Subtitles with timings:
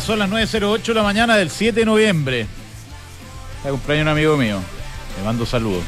[0.00, 2.46] Son las 9.08 de la mañana del 7 de noviembre.
[3.56, 4.60] Está cumpleaños un amigo mío.
[5.16, 5.84] Le mando saludos.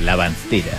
[0.00, 0.78] La Pantera.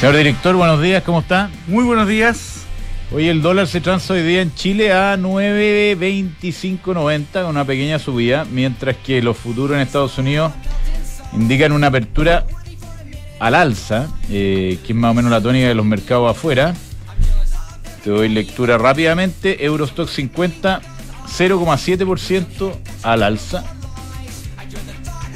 [0.00, 1.48] Señor director, buenos días, ¿cómo está?
[1.68, 2.64] Muy buenos días.
[3.12, 8.44] Hoy el dólar se transa hoy día en Chile a 9.2590 con una pequeña subida,
[8.50, 10.50] mientras que los futuros en Estados Unidos
[11.32, 12.46] indican una apertura
[13.38, 16.74] al alza, eh, que es más o menos la tónica de los mercados afuera.
[18.02, 19.64] Te doy lectura rápidamente.
[19.64, 20.80] Eurostock 50,
[21.26, 22.72] 0,7%
[23.02, 23.64] al alza.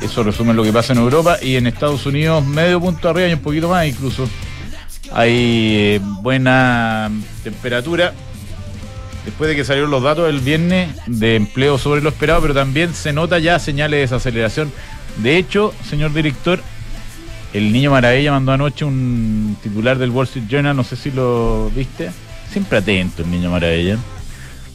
[0.03, 3.33] Eso resume lo que pasa en Europa y en Estados Unidos medio punto arriba y
[3.35, 4.29] un poquito más incluso.
[5.13, 7.11] Hay eh, buena
[7.43, 8.13] temperatura.
[9.25, 12.93] Después de que salieron los datos el viernes de empleo sobre lo esperado, pero también
[12.93, 14.71] se nota ya señales de desaceleración.
[15.23, 16.61] De hecho, señor director,
[17.55, 21.71] el niño Maravilla mandó anoche un titular del Wall Street Journal, no sé si lo
[21.75, 22.11] viste
[22.55, 23.99] Siempre atento el niño maravilla.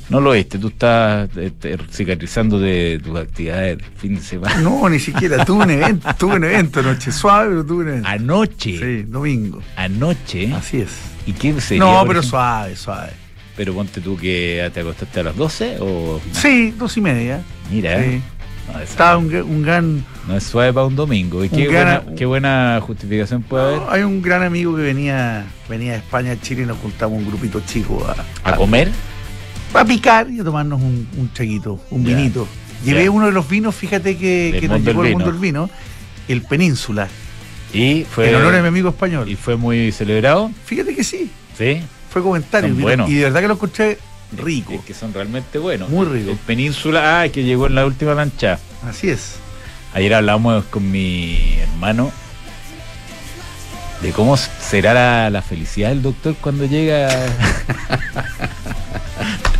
[0.09, 4.59] No lo viste, tú estás este, cicatrizando de tus actividades de fin de semana.
[4.59, 8.09] No, ni siquiera, tuve un evento, tuve un evento anoche, suave, pero tuve un evento.
[8.09, 8.77] ¿Anoche?
[8.77, 9.63] Sí, domingo.
[9.77, 10.53] ¿Anoche?
[10.53, 10.89] Así es.
[11.25, 11.85] ¿Y qué sería?
[11.85, 13.13] No, pero suave, suave.
[13.55, 16.19] Pero ponte tú que te acostaste a las 12 o...
[16.33, 17.41] Sí, dos y media.
[17.71, 18.21] Mira, sí.
[18.83, 20.05] Estaba un, un, gran.
[20.29, 21.43] No es suave para un domingo.
[21.43, 23.81] ¿Y qué, buena, qué buena justificación puede haber?
[23.89, 27.25] Hay un gran amigo que venía, venía de España a Chile y nos juntamos un
[27.25, 28.15] grupito chico a,
[28.47, 28.91] ¿A, comer.
[29.73, 32.47] A picar y a tomarnos un, un chaguito, un vinito.
[32.85, 35.67] Llevé uno de los vinos, fíjate que, que nos llevó el mundo del vino,
[36.27, 37.07] el Península.
[37.73, 38.29] Y fue.
[38.29, 39.27] En honor a mi amigo español.
[39.27, 40.51] ¿Y fue muy celebrado?
[40.63, 41.31] Fíjate que sí.
[41.57, 41.81] Sí.
[42.11, 42.75] Fue comentario.
[42.75, 43.09] Bueno.
[43.09, 43.97] Y de verdad que lo escuché
[44.37, 44.73] rico.
[44.73, 45.89] Es que son realmente buenos.
[45.89, 46.29] Muy rico.
[46.29, 48.59] El Península, ah, que llegó en la última lancha.
[48.87, 49.39] Así es.
[49.93, 52.11] Ayer hablamos con mi hermano
[54.01, 57.09] de cómo será la, la felicidad del doctor cuando llega.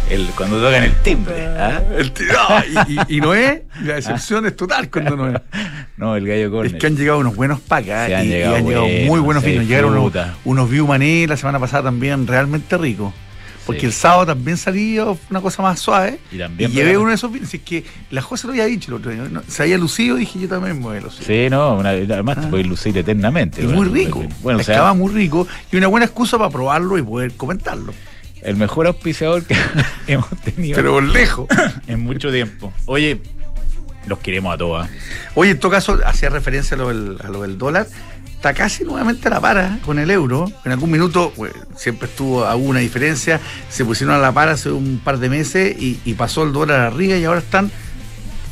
[0.10, 1.48] el, cuando tocan el timbre.
[1.48, 1.82] ¿ah?
[1.98, 5.42] El no, y, y, no es, la decepción es total cuando no es.
[5.98, 6.74] No, el gallo corner.
[6.74, 9.20] Es que han llegado unos buenos pacas han y, llegado, y han llegado bueno, muy
[9.20, 9.66] buenos vinos.
[9.66, 10.14] Llegaron unos,
[10.46, 10.88] unos View
[11.28, 13.14] la semana pasada también realmente ricos.
[13.66, 13.86] Porque sí.
[13.88, 16.20] el sábado también salió una cosa más suave.
[16.32, 17.54] Y, también y llevé uno de esos vinos.
[17.54, 19.28] Es que la José lo había dicho el otro día.
[19.30, 19.42] ¿no?
[19.48, 21.26] Se había lucido dije yo también me voy a lucir.
[21.26, 22.42] Sí, no, una, además ah.
[22.42, 23.62] te puedes lucir eternamente.
[23.62, 24.24] Y bueno, muy rico.
[24.42, 27.94] Bueno, Estaba o sea, muy rico y una buena excusa para probarlo y poder comentarlo.
[28.42, 29.56] El mejor auspiciador que
[30.08, 30.76] hemos tenido.
[30.76, 31.48] Pero por lejos.
[31.88, 32.74] en mucho tiempo.
[32.86, 33.22] Oye,
[34.08, 34.90] los queremos a todas.
[35.36, 37.88] Oye, en todo caso, hacía referencia a lo del, a lo del dólar
[38.40, 40.50] está casi nuevamente a la para con el euro.
[40.64, 43.42] En algún minuto pues, siempre estuvo a una diferencia.
[43.70, 46.80] Se pusieron a la para hace un par de meses y, y, pasó el dólar
[46.80, 47.70] arriba y ahora están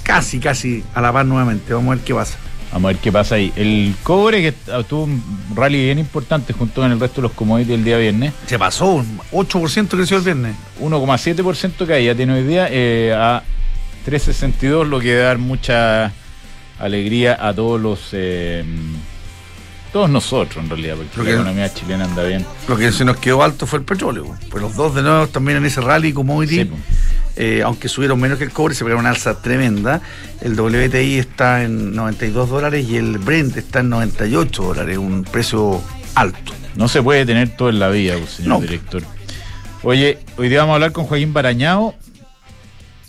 [0.04, 1.74] casi, casi a la par nuevamente.
[1.74, 2.38] Vamos a ver qué pasa.
[2.74, 3.54] Vamos a ver qué pasa ahí.
[3.56, 4.52] El cobre que
[4.90, 5.24] tuvo un
[5.56, 8.34] rally bien importante junto con el resto de los commodities el día viernes.
[8.46, 10.54] Se pasó, un 8% creció el viernes.
[10.82, 13.42] 1,7% caída tiene hoy día eh, a
[14.06, 16.12] 3,62, lo que da mucha
[16.78, 18.10] alegría a todos los...
[18.12, 18.66] Eh,
[19.92, 22.46] todos nosotros en realidad, porque que, la economía chilena anda bien.
[22.68, 24.36] Lo que se nos quedó alto fue el petróleo.
[24.50, 26.72] Pues los dos de nuevo también en ese rally commodity, sí,
[27.36, 30.02] eh, aunque subieron menos que el cobre, se pegaron una alza tremenda.
[30.42, 35.82] El WTI está en 92 dólares y el Brent está en 98 dólares, un precio
[36.16, 36.54] alto.
[36.76, 38.62] No se puede tener todo en la vida, señor no.
[38.62, 39.04] director.
[39.84, 41.96] Oye, hoy día vamos a hablar con Joaquín Barañao,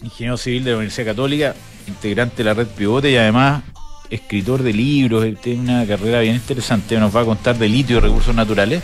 [0.02, 1.54] ingeniero civil de la Universidad Católica,
[1.86, 3.62] integrante de la red Pivote y además
[4.10, 8.00] escritor de libros, tiene una carrera bien interesante, nos va a contar de litio y
[8.00, 8.82] recursos naturales.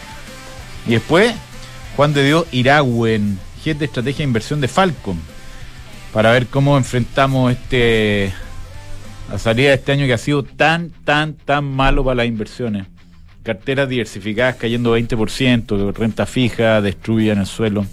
[0.87, 1.35] Y después,
[1.97, 5.19] Juan de Dios Iragüen, jefe de estrategia de inversión de Falcon,
[6.13, 8.33] para ver cómo enfrentamos este
[9.31, 12.87] la salida de este año que ha sido tan, tan, tan malo para las inversiones.
[13.43, 17.87] Carteras diversificadas cayendo 20%, renta fija, destruyen el suelo.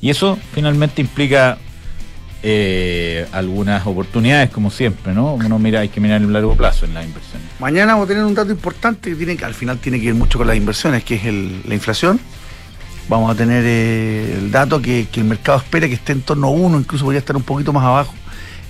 [0.00, 1.58] Y eso finalmente implica
[2.46, 5.32] eh, algunas oportunidades, como siempre, ¿no?
[5.32, 7.48] Uno mira, hay que mirar en el largo plazo en las inversiones.
[7.58, 10.14] Mañana vamos a tener un dato importante que tiene que al final tiene que ver
[10.14, 12.20] mucho con las inversiones, que es el, la inflación.
[13.08, 16.48] Vamos a tener eh, el dato que, que, el mercado espera que esté en torno
[16.48, 18.14] a uno, incluso podría estar un poquito más abajo.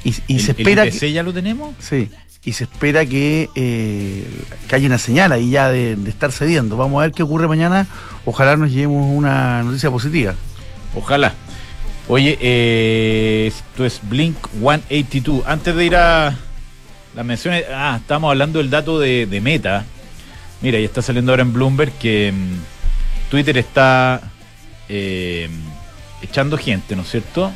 [0.04, 0.84] Y, y ¿El, se espera.
[0.84, 1.74] ¿El IPC ya lo tenemos?
[1.80, 2.08] Sí.
[2.44, 4.24] Y se espera que, eh,
[4.68, 6.76] que haya una señal ahí ya de, de estar cediendo.
[6.76, 7.88] Vamos a ver qué ocurre mañana.
[8.24, 10.34] Ojalá nos llevemos una noticia positiva.
[10.94, 11.34] Ojalá.
[12.06, 15.42] Oye, eh, esto es Blink 182.
[15.46, 16.36] Antes de ir a
[17.14, 19.86] las menciones, ah, estamos hablando del dato de, de, Meta.
[20.60, 24.20] Mira, ya está saliendo ahora en Bloomberg que mmm, Twitter está
[24.90, 25.48] eh,
[26.20, 27.50] echando gente, ¿no es cierto?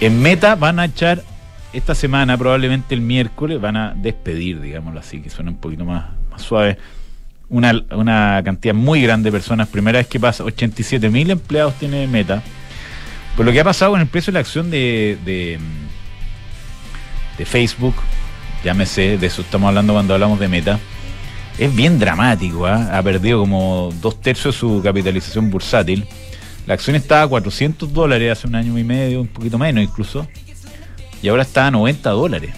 [0.00, 1.24] En Meta van a echar
[1.72, 6.10] esta semana, probablemente el miércoles, van a despedir, digámoslo así, que suena un poquito más,
[6.30, 6.78] más suave,
[7.52, 9.68] una, una cantidad muy grande de personas.
[9.68, 12.42] Primera vez que pasa, 87 mil empleados tiene Meta.
[13.36, 15.58] Por lo que ha pasado con el precio de la acción de, de,
[17.38, 17.94] de Facebook,
[18.64, 20.80] llámese, de eso estamos hablando cuando hablamos de Meta,
[21.58, 22.66] es bien dramático.
[22.66, 22.90] ¿ah?
[22.96, 26.06] Ha perdido como dos tercios de su capitalización bursátil.
[26.66, 30.26] La acción estaba a 400 dólares hace un año y medio, un poquito menos incluso,
[31.20, 32.54] y ahora está a 90 dólares.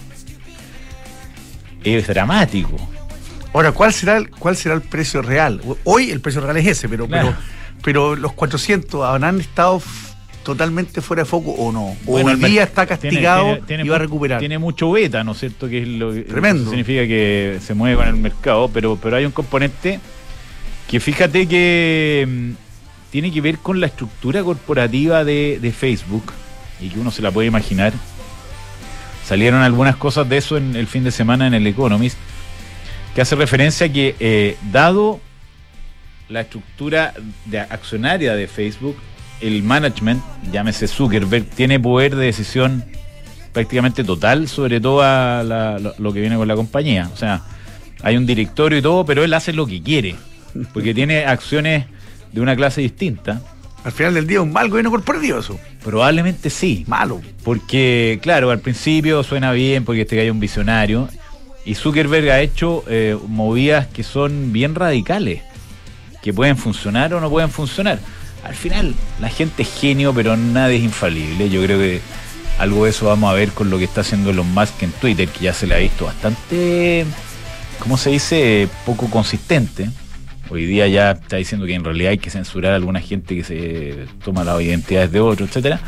[1.82, 2.76] Es dramático.
[3.54, 5.62] Ahora, ¿cuál será el, cuál será el precio real?
[5.84, 7.34] Hoy el precio real es ese, pero, Claro.
[7.82, 9.80] pero, pero los 400 habrán estado
[10.42, 11.86] totalmente fuera de foco o no.
[11.90, 14.40] O Bueno, hoy día está castigado tiene- tiene y va a recuperar.
[14.40, 15.68] Tiene mucho beta, ¿no es cierto?
[15.68, 16.68] Que es lo que Tremendo.
[16.68, 20.00] significa que se mueve con el mercado, pero, pero hay un componente
[20.90, 22.50] que fíjate que mm,
[23.10, 26.24] tiene que ver con la estructura corporativa de, de Facebook
[26.80, 27.92] y que uno se la puede imaginar.
[29.24, 32.18] Salieron algunas cosas de eso en el fin de semana en el Economist,
[33.14, 35.20] que hace referencia a que, eh, dado
[36.28, 37.14] la estructura
[37.44, 38.96] de accionaria de Facebook,
[39.40, 40.22] el management,
[40.52, 42.84] llámese Zuckerberg, tiene poder de decisión
[43.52, 47.10] prácticamente total sobre todo a la- lo, lo que viene con la compañía.
[47.12, 47.42] O sea,
[48.02, 50.16] hay un directorio y todo, pero él hace lo que quiere,
[50.72, 51.86] porque tiene acciones
[52.32, 53.40] de una clase distinta.
[53.84, 55.60] Al final del día, un mal gobierno corporativo eso.
[55.84, 57.20] Probablemente sí, Malo.
[57.44, 61.08] porque, claro, al principio suena bien porque este gallo es un visionario.
[61.64, 65.42] Y Zuckerberg ha hecho eh, movidas que son bien radicales,
[66.22, 67.98] que pueden funcionar o no pueden funcionar.
[68.44, 71.48] Al final, la gente es genio, pero nadie es infalible.
[71.48, 72.00] Yo creo que
[72.58, 75.28] algo de eso vamos a ver con lo que está haciendo Elon Musk en Twitter,
[75.28, 77.06] que ya se le ha visto bastante,
[77.78, 78.68] ¿cómo se dice?
[78.84, 79.88] Poco consistente.
[80.50, 83.44] Hoy día ya está diciendo que en realidad hay que censurar a alguna gente que
[83.44, 85.80] se toma las identidades de otros, etcétera.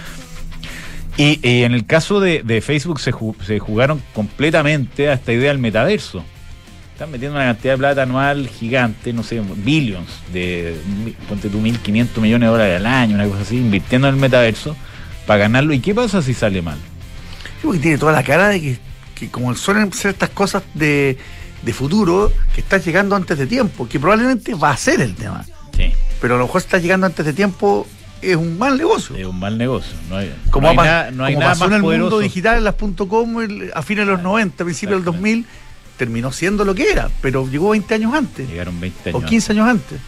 [1.16, 5.32] Y, y en el caso de, de Facebook se, ju- se jugaron completamente a esta
[5.32, 6.22] idea del metaverso.
[6.92, 10.76] Están metiendo una cantidad de plata anual gigante, no sé, billions, de,
[11.28, 14.76] ponte tú, 1.500 millones de dólares al año, una cosa así, invirtiendo en el metaverso
[15.26, 15.72] para ganarlo.
[15.74, 16.78] ¿Y qué pasa si sale mal?
[17.56, 18.78] Yo creo que tiene toda la cara de que,
[19.14, 21.18] que como suelen ser estas cosas de,
[21.62, 25.44] de futuro, que está llegando antes de tiempo, que probablemente va a ser el tema.
[25.76, 27.86] Sí, Pero a lo mejor está llegando antes de tiempo,
[28.22, 29.16] es un mal negocio.
[29.16, 29.92] es un mal negocio.
[30.08, 32.10] No hay, Como, no hay nada, no hay como nada pasó más en el poderoso.
[32.10, 35.46] mundo digital, en las .com, el- a fines de los 90, a principios del 2000,
[35.96, 39.22] terminó siendo lo que era, pero llegó 20 años antes, Llegaron 20 años.
[39.22, 39.98] o 15 años antes.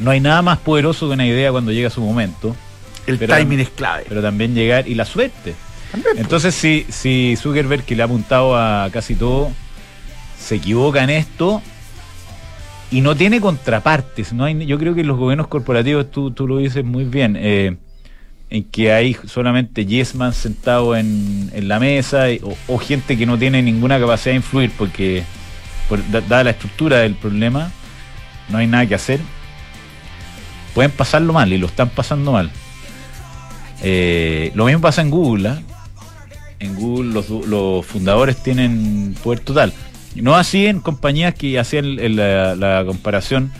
[0.00, 2.56] No hay nada más poderoso que una idea cuando llega su momento,
[3.06, 4.04] El Pero- timing es clave.
[4.08, 5.54] pero también llegar y la suerte.
[5.92, 6.20] También, pues.
[6.24, 9.52] Entonces, si, si Zuckerberg, que le ha apuntado a casi todo,
[10.40, 11.62] se equivoca en esto
[12.94, 16.58] y no tiene contrapartes, no hay, yo creo que los gobiernos corporativos, tú, tú lo
[16.58, 17.76] dices muy bien, eh,
[18.50, 22.26] en que hay solamente yes man sentado en, en la mesa
[22.68, 25.24] o, gente que no tiene ninguna capacidad de influir porque,
[25.88, 27.72] por, da- dada la estructura del problema,
[28.48, 29.18] no hay nada que hacer.
[30.74, 32.50] Pueden pasarlo mal y lo están pasando mal.
[33.82, 35.48] Eh, lo mismo pasa en Google.
[35.48, 35.62] ¿ah?
[36.60, 39.72] En Google los, los fundadores tienen poder total.
[40.22, 43.50] No así en compañías que hacían la, la comparación,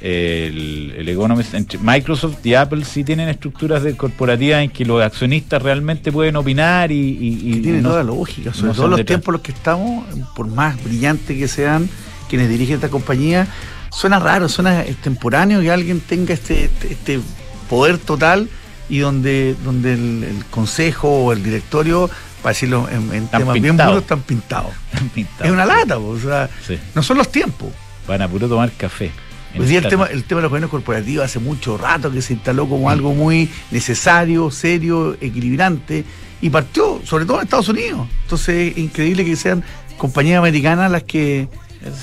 [0.00, 5.02] el, el Economist, entre Microsoft y Apple sí tienen estructuras de corporativas en que los
[5.02, 6.94] accionistas realmente pueden opinar y...
[6.96, 9.42] y- y tiene no- toda la lógica, sobre no todo son los tiempos en los
[9.42, 10.04] que estamos,
[10.36, 11.88] por más brillantes que sean
[12.28, 13.48] quienes dirigen esta compañía,
[13.90, 17.20] suena raro, suena extemporáneo que alguien tenga este, este, este
[17.68, 18.48] poder total
[18.88, 22.08] y donde, donde el, el consejo o el directorio,
[22.42, 24.72] para decirlo en, en Están temas bien puros, están pintados.
[25.14, 25.44] pintados.
[25.46, 26.78] Es una lata, po, o sea, Sí.
[26.94, 27.68] no son los tiempos.
[28.06, 29.10] Van a puro tomar café.
[29.54, 32.22] en Hoy día el tema, el tema de los gobiernos corporativos hace mucho rato que
[32.22, 36.04] se instaló como algo muy necesario, serio, equilibrante,
[36.40, 38.06] y partió, sobre todo en Estados Unidos.
[38.22, 39.62] Entonces es increíble que sean
[39.96, 41.48] compañías americanas las que,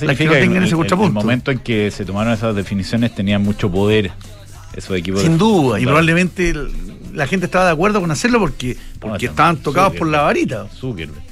[0.02, 1.20] las que no tengan ese contrapunto.
[1.20, 4.12] El momento en que se tomaron esas definiciones tenían mucho poder
[4.76, 5.22] esos equipos.
[5.22, 9.26] Sin de- duda, y probablemente el- la gente estaba de acuerdo con hacerlo porque, porque
[9.26, 10.68] No, estaban tocados por la varita.
[10.80, 11.24] Zuckerberg.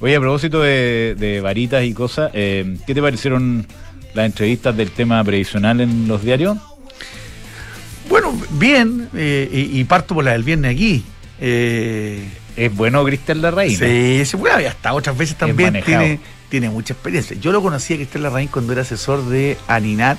[0.00, 3.66] Oye, a propósito de, de varitas y cosas, eh, ¿qué te parecieron
[4.14, 6.58] las entrevistas del tema previsional en los diarios?
[8.08, 11.04] Bueno, bien, eh, y, y parto por la del viernes aquí.
[11.40, 12.22] Eh,
[12.56, 13.76] Es bueno Cristian Larraín.
[13.78, 17.36] Sí, sí, bueno, hasta otras veces también tiene, tiene mucha experiencia.
[17.40, 20.18] Yo lo conocí a Cristel Larraín cuando era asesor de Aninat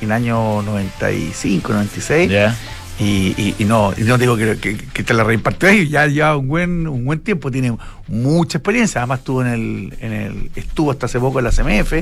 [0.00, 2.30] en el año 95, 96.
[2.30, 2.56] Ya.
[2.98, 6.06] Y, y- y no, y no digo que, que, que Cristel Larraín partió ahí, ya
[6.06, 7.76] lleva un buen, un buen tiempo, tiene
[8.08, 9.02] mucha experiencia.
[9.02, 11.92] Además estuvo en el, en el, estuvo hasta hace poco en la CMF.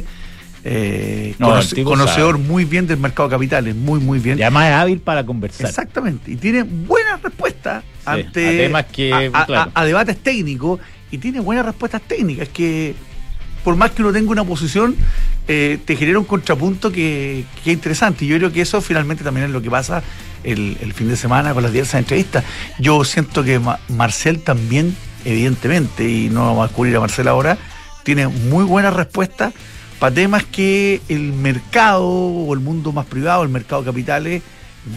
[0.66, 2.48] eh, No, conoce- conocedor sabe.
[2.48, 4.38] muy bien del mercado de capitales, muy, muy bien.
[4.38, 5.66] Y además es hábil para conversar.
[5.68, 9.70] Exactamente, y tiene buenas respuestas ante a temas que, a, a- claro.
[9.74, 12.94] a- a debates técnicos y tiene buenas respuestas técnicas que
[13.64, 14.94] por más que uno tenga una posición,
[15.46, 18.24] eh, te genera un contrapunto que, que, es interesante.
[18.24, 20.02] Y yo creo que eso finalmente también es lo que pasa
[20.42, 22.44] el, el fin de semana con las diversas entrevistas.
[22.78, 27.58] Yo siento que Marcel también, evidentemente, y no vamos a descubrir a Marcel ahora,
[28.04, 29.52] tiene muy buena respuesta
[29.98, 34.42] para temas que el mercado o el mundo más privado, el mercado de capitales,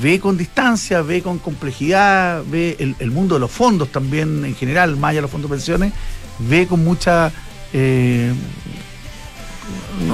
[0.01, 4.97] ve con distancia, ve con complejidad, ve el, mundo de los fondos también en general,
[4.97, 5.93] más allá de los fondos de pensiones,
[6.39, 7.31] ve con mucha...
[7.73, 8.33] Eh,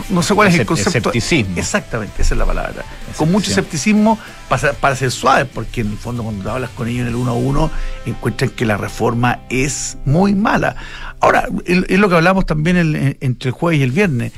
[0.10, 1.10] no, sé cuál es el concepto.
[1.10, 1.58] Escepticismo.
[1.58, 2.84] Exactamente, esa es la palabra.
[3.18, 4.18] Con mucho escepticismo
[4.50, 7.32] para, para ser suave, porque en el fondo cuando hablas con ellos en el uno
[7.32, 7.72] a uno,
[8.06, 10.76] encuentran que la reforma es muy mala.
[11.20, 14.32] Ahora, es lo que hablamos también entre el jueves y el viernes.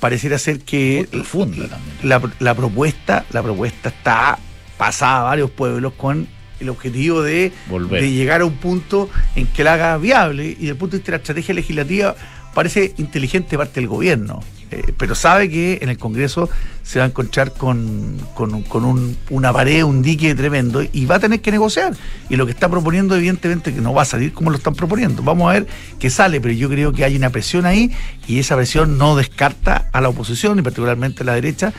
[0.00, 1.08] Pareciera ser que
[2.02, 4.38] la, la, propuesta, la propuesta está
[4.76, 6.28] pasada a varios pueblos con
[6.60, 7.52] el objetivo de,
[7.90, 10.98] de, llegar a un punto en que la haga viable y desde el punto de
[10.98, 12.16] vista de la estrategia legislativa
[12.58, 14.40] parece inteligente parte del gobierno.
[14.72, 16.50] Eh, pero sabe que en el Congreso
[16.82, 18.18] se va a encontrar con,
[19.30, 21.94] una pared, un dique tremendo y va a tener que negociar.
[22.28, 25.22] Y lo que está proponiendo, evidentemente, que no va a salir como lo están proponiendo.
[25.22, 25.68] Vamos a ver
[26.00, 27.92] qué sale, pero yo creo que hay una presión ahí
[28.26, 31.72] y esa presión no descarta a la oposición y particularmente a la derecha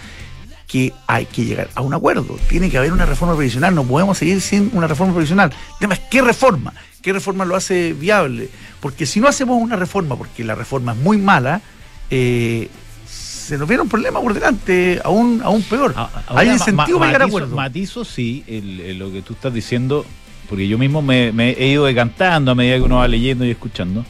[0.65, 2.39] que hay que llegar a un acuerdo.
[2.47, 5.49] Tiene que haber una reforma previsional, no podemos seguir sin una reforma previsional.
[5.49, 8.49] El tema es qué reforma, qué reforma lo hace viable.
[8.79, 11.61] Porque si no hacemos una reforma, porque la reforma es muy mala,
[12.09, 12.69] eh,
[13.05, 15.95] se nos viene un problema por delante, aún, aún peor.
[16.27, 17.55] Hay incentivo para llegar a acuerdo.
[17.55, 18.43] Matizo, sí,
[18.97, 20.05] lo que tú estás diciendo,
[20.47, 24.05] porque yo mismo me, he ido decantando a medida que uno va leyendo y escuchando.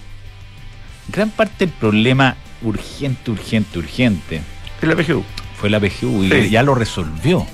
[1.08, 4.42] Gran parte del problema urgente, urgente, urgente.
[4.80, 5.24] Fue la PGU.
[5.56, 7.46] Fue la PGU y ya lo resolvió.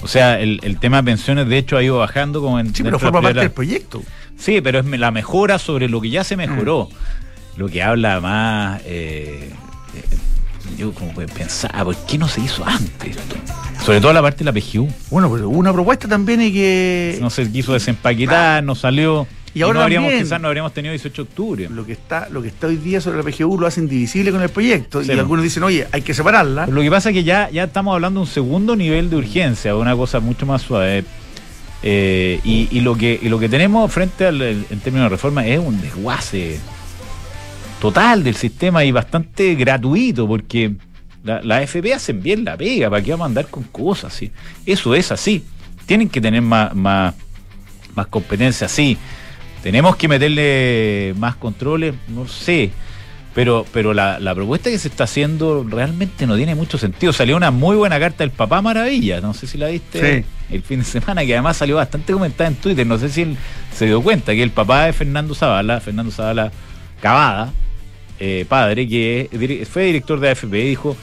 [0.00, 2.74] O sea, el, tema de pensiones, de hecho, ha ido bajando como en.
[2.74, 4.02] Sí, pero forma parte del proyecto.
[4.38, 6.88] Sí, pero es la mejora sobre lo que ya se mejoró.
[6.90, 7.58] Mm.
[7.58, 8.80] Lo que habla más.
[8.84, 9.50] Eh,
[10.76, 13.36] yo como pensaba, ¿por qué no se hizo antes esto?
[13.84, 14.88] Sobre todo la parte de la PGU.
[15.10, 17.18] Bueno, pues hubo una propuesta también y que...
[17.20, 19.26] No se quiso desempaquetar, no salió...
[19.54, 21.68] Y ahora no habríamos, quizás no habríamos tenido 18 de octubre.
[21.70, 24.42] Lo que está, lo que está hoy día sobre la PGU lo hacen indivisible con
[24.42, 25.02] el proyecto.
[25.02, 26.66] y algunos dicen, oye, hay que separarla.
[26.66, 29.74] lo que pasa es que ya, ya estamos hablando de un segundo nivel de urgencia,
[29.74, 31.04] una cosa mucho más suave.
[31.82, 35.60] Eh, y, lo que, y lo que tenemos frente al en términos de reforma es
[35.60, 36.58] un desguace
[37.80, 40.72] total del sistema y bastante gratuito, porque
[41.22, 44.12] la, la FP hacen bien la pega, ¿para qué vamos a andar con cosas?
[44.12, 44.32] ¿sí?
[44.66, 45.44] Eso es así.
[45.86, 47.14] Tienen que tener más, más,
[47.94, 48.98] más competencia, sí.
[49.62, 52.70] Tenemos que meterle más controles, no sé.
[53.38, 57.12] Pero, pero la, la, propuesta que se está haciendo realmente no tiene mucho sentido.
[57.12, 60.80] Salió una muy buena carta del papá Maravilla, no sé si la viste el fin
[60.80, 63.36] de semana, que además salió bastante comentada en Twitter, no sé si él
[63.72, 66.50] se dio cuenta, que el papá de Fernando Zavala, Fernando Zavala
[67.00, 67.52] Cavada,
[68.18, 69.30] eh, padre, que
[69.70, 70.96] fue director de AFP, dijo,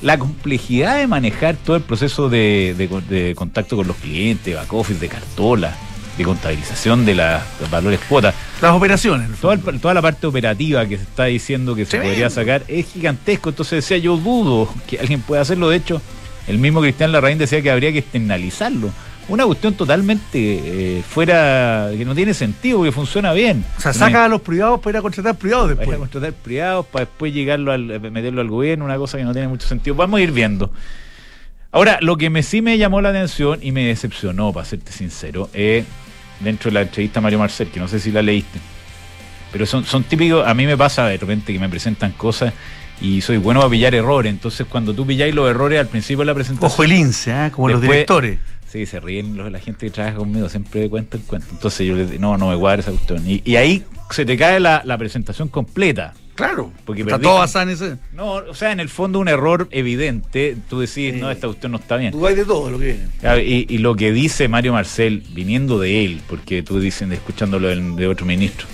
[0.00, 5.08] la complejidad de manejar todo el proceso de, contacto con los clientes, back office, de
[5.08, 5.76] cartola,
[6.20, 8.34] de contabilización de, la, los valores cuotas.
[8.60, 9.30] Las operaciones.
[9.40, 13.50] Toda, toda, la parte operativa que se está diciendo que se podría sacar es gigantesco.
[13.50, 15.68] Entonces decía, yo dudo que alguien pueda hacerlo.
[15.68, 16.00] De hecho,
[16.46, 18.90] el mismo Cristian Larraín decía que habría que externalizarlo
[19.30, 20.38] una cuestión totalmente
[20.98, 23.64] eh, fuera, que no tiene sentido, que funciona bien.
[23.78, 25.86] O sea, saca a los privados para ir a contratar privados después.
[25.86, 29.24] Para ir a contratar privados, para después llegarlo al, meterlo al gobierno, una cosa que
[29.24, 29.94] no tiene mucho sentido.
[29.94, 30.72] Vamos a ir viendo.
[31.70, 35.48] Ahora, lo que me, sí me llamó la atención y me decepcionó, para serte sincero,
[35.52, 35.84] es
[36.40, 38.58] dentro de la entrevista a Mario Marcel, que no sé si la leíste,
[39.52, 42.52] pero son, son típicos, a mí me pasa de repente que me presentan cosas
[43.00, 44.30] y soy bueno para pillar errores.
[44.30, 46.70] Entonces, cuando tú pilláis los errores al principio de la presentación.
[46.70, 47.50] Ojo el INSE, ¿eh?
[47.50, 48.38] como los directores.
[48.68, 51.48] Sí, se ríen los, la gente que trabaja conmigo, siempre cuenta el cuento.
[51.50, 53.24] Entonces yo les digo, no, no me cuadra esa cuestión.
[53.26, 56.14] Y, ahí se te cae la, presentación completa.
[56.40, 57.96] Claro, porque está todo basado en ese.
[58.12, 60.56] No, o sea, en el fondo un error evidente.
[60.68, 62.12] Tú decís, no, esta cuestión no está bien.
[62.12, 63.66] Tú hay de todo lo que viene.
[63.68, 68.24] Y, lo que dice Mario Marcel, viniendo de él, porque tú dicen, escuchándolo de, otro
[68.24, 68.66] ministro,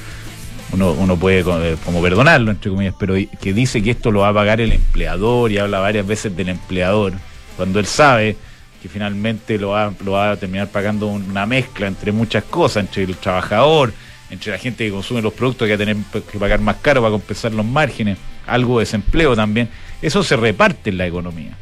[0.72, 4.28] uno, uno puede eh, como perdonarlo, entre comillas, pero que dice que esto lo va
[4.28, 7.14] a pagar el empleador y habla varias veces del empleador,
[7.56, 8.36] cuando él sabe
[8.80, 13.04] que finalmente lo va, lo va a terminar pagando una mezcla entre muchas cosas, entre
[13.04, 13.92] el trabajador,
[14.30, 15.96] entre la gente que consume los productos que va a tener
[16.30, 19.68] que pagar más caro para compensar los márgenes, algo de desempleo también,
[20.02, 21.56] eso se reparte en la economía.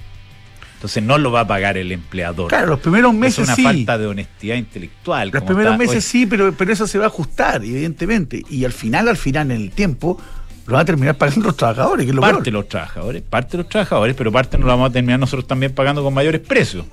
[0.74, 2.48] Entonces no lo va a pagar el empleador.
[2.48, 5.30] Claro, los primeros meses es una falta de honestidad intelectual.
[5.32, 8.42] Los primeros meses sí, pero, pero eso se va a ajustar, evidentemente.
[8.50, 10.20] Y al final, al final, en el tiempo,
[10.66, 12.04] lo van a terminar pagando los trabajadores.
[12.04, 14.72] Que es lo parte de los trabajadores, parte de los trabajadores, pero parte nos lo
[14.72, 16.84] vamos a terminar nosotros también pagando con mayores precios.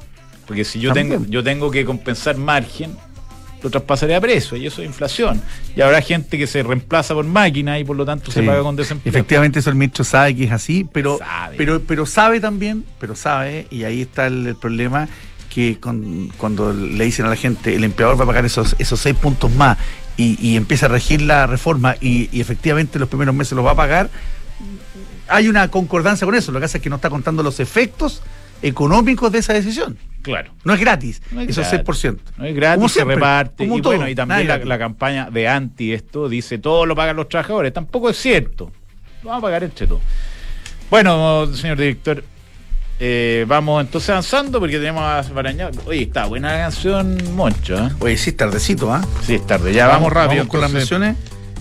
[0.48, 2.96] Porque si yo tengo, yo tengo que compensar margen,
[3.62, 5.42] lo traspasaría a precio y eso es inflación.
[5.76, 8.76] Y habrá gente que se reemplaza por máquina y por lo tanto se paga con
[8.76, 9.12] desempleo.
[9.12, 13.16] Efectivamente, eso el ministro sabe que es así, pero sabe, pero, pero sabe también, pero
[13.16, 15.08] sabe, y ahí está el, problema,
[15.54, 15.78] que
[16.38, 19.52] cuando le dicen a la gente el empleador va a pagar esos, esos seis puntos
[19.52, 19.78] más
[20.18, 23.76] y, empieza a regir la reforma y, y efectivamente los primeros meses los va a
[23.76, 24.10] pagar,
[25.28, 26.52] hay una concordancia con eso.
[26.52, 28.22] Lo que pasa es que no está contando los efectos
[28.62, 29.98] económicos de esa decisión.
[30.22, 30.52] Claro.
[30.64, 32.20] No es gratis, no es esos 6%.
[32.38, 33.64] No es gratis, se reparte.
[33.64, 37.74] y bueno, y también la, campaña de anti esto dice todo lo pagan los trabajadores.
[37.74, 38.72] Tampoco es cierto.
[39.24, 40.02] Lo vamos a pagar entre todos.
[40.90, 42.24] Bueno, señor director,
[43.00, 45.72] eh, vamos entonces avanzando porque tenemos a Barañado.
[45.86, 47.78] Oye, está buena la canción Moncho.
[47.78, 47.90] ¿eh?
[48.00, 49.02] Oye, sí, es tardecito, ¿ah?
[49.24, 49.74] Sí, es tarde.
[49.74, 50.48] Ya vamos, rápido.
[50.48, 51.16] con las menciones.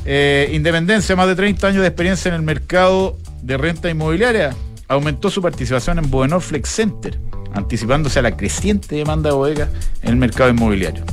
[0.05, 4.55] Eh, Independencia, más de 30 años de experiencia en el mercado de renta inmobiliaria
[4.91, 7.17] aumentó su participación en Bodenor Flex Center,
[7.55, 9.71] anticipándose a la creciente demanda de bodegas
[10.03, 11.05] en el mercado inmobiliario.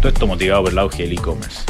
[0.00, 1.60] Todo esto motivado por el auge del e-commerce.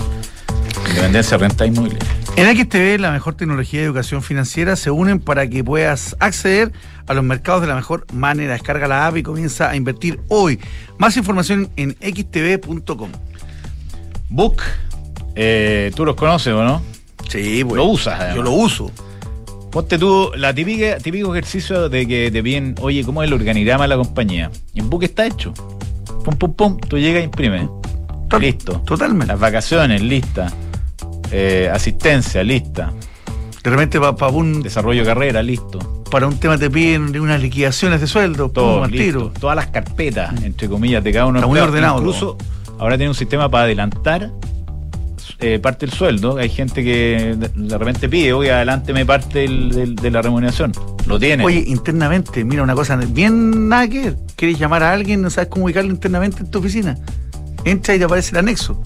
[0.89, 2.09] Independencia renta inmobiliaria.
[2.37, 6.73] En XTV, la mejor tecnología de educación financiera se unen para que puedas acceder
[7.09, 8.53] a los mercados de la mejor manera.
[8.53, 10.61] Descarga la app y comienza a invertir hoy.
[10.97, 13.11] Más información en xtv.com.
[14.29, 14.63] Book,
[15.35, 16.83] eh, tú los conoces o no?
[17.29, 17.85] Sí, bueno.
[17.85, 18.93] Lo usas, Yo lo uso.
[19.77, 23.85] Ponte tú la típica, típico ejercicio de que te piden, oye, ¿cómo es el organigrama
[23.85, 24.51] de la compañía?
[24.73, 25.53] Y en Book está hecho.
[26.25, 27.69] Pum, pum, pum, tú llegas e imprimes.
[28.41, 28.81] Listo.
[28.87, 29.27] Totalmente.
[29.27, 30.51] Las vacaciones, lista.
[31.31, 32.91] Eh, asistencia, lista.
[33.63, 34.63] De repente para un...
[34.63, 36.05] Desarrollo de carrera, listo.
[36.11, 39.31] Para un tema te piden unas liquidaciones de sueldo, todo, listo.
[39.39, 41.41] Todas las carpetas, entre comillas, de cada uno.
[41.41, 41.99] Está muy ordenado.
[41.99, 42.39] Incluso
[42.79, 44.33] ahora tiene un sistema para adelantar
[45.39, 46.39] eh, parte del sueldo.
[46.39, 50.73] Hay gente que de repente pide, oye, adelánteme parte de la remuneración.
[51.07, 51.45] Lo tiene.
[51.45, 55.67] Oye, internamente, mira una cosa bien nada que quieres llamar a alguien, no sabes cómo
[55.67, 56.97] ubicarlo internamente en tu oficina.
[57.65, 58.81] Entra y te aparece el anexo.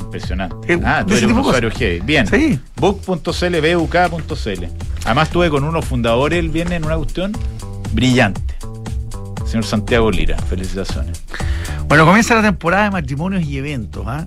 [0.00, 0.72] Impresionante.
[0.72, 2.04] Eh, ah, tú eres un usuario G.
[2.04, 2.26] Bien.
[2.26, 2.60] Sí.
[2.76, 4.64] Book.cl, buk.cl.
[5.04, 7.32] Además, estuve con unos fundadores el viernes en una cuestión
[7.92, 8.42] brillante.
[9.46, 11.22] Señor Santiago Lira, felicitaciones.
[11.88, 14.04] Bueno, comienza la temporada de matrimonios y eventos.
[14.06, 14.26] ¿ah?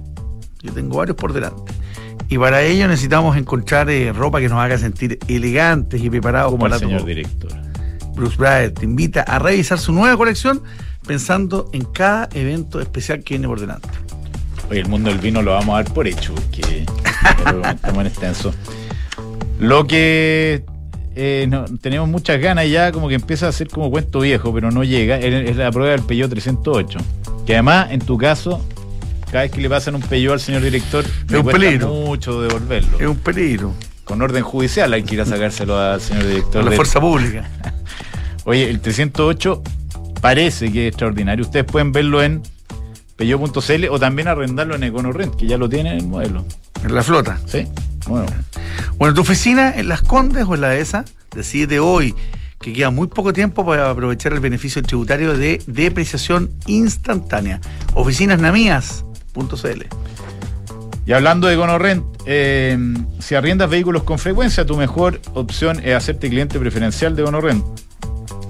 [0.62, 1.74] Yo tengo varios por delante.
[2.30, 6.64] Y para ello necesitamos encontrar eh, ropa que nos haga sentir elegantes y preparados Como
[6.64, 7.52] para el señor director.
[8.16, 10.62] Bruce Brad te invita a revisar su nueva colección
[11.06, 13.90] pensando en cada evento especial que viene por delante.
[14.70, 16.86] Oye, el mundo del vino lo vamos a dar por hecho, porque
[17.74, 18.54] estamos en extenso.
[19.60, 20.64] Lo que
[21.16, 21.50] eh,
[21.82, 25.18] tenemos muchas ganas ya, como que empieza a ser como cuento viejo, pero no llega,
[25.18, 27.00] es, la prueba del Peugeot 308.
[27.46, 28.66] Que además, en tu caso,
[29.32, 31.88] cada vez que le pasan un pello al señor director, es un peligro.
[31.88, 33.00] mucho devolverlo.
[33.00, 33.74] Es un peligro.
[34.04, 36.64] Con orden judicial hay que ir a sacárselo al señor director.
[36.66, 37.50] la fuerza pública.
[38.44, 39.64] Oye, el 308
[40.20, 41.46] parece que es extraordinario.
[41.46, 42.42] Ustedes pueden verlo en
[43.16, 46.46] peyo.cl o también arrendarlo en EconoRent, que ya lo tiene en el modelo.
[46.84, 47.40] En la flota.
[47.46, 47.68] Sí.
[48.08, 48.28] Bueno.
[48.98, 52.14] Bueno, tu oficina en Las Condes o en la de esa, decide hoy
[52.60, 57.62] que queda muy poco tiempo para aprovechar el beneficio tributario de depreciación instantánea.
[57.94, 59.06] Oficinas Namías
[61.06, 62.78] y hablando de GonoRent, eh,
[63.20, 67.66] si arriendas vehículos con frecuencia, tu mejor opción es hacerte cliente preferencial de GonoRent.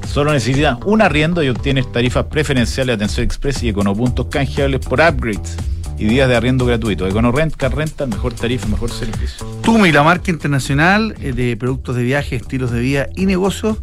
[0.08, 5.00] Solo necesitas un arriendo y obtienes tarifas preferenciales de atención express y econopuntos canjeables por
[5.00, 5.56] upgrades
[5.98, 7.08] y días de arriendo gratuito.
[7.08, 9.46] EconoRent, Car Rental, mejor tarifa, mejor servicio.
[9.62, 13.78] Tumi, la marca internacional eh, de productos de viaje, estilos de vida y negocios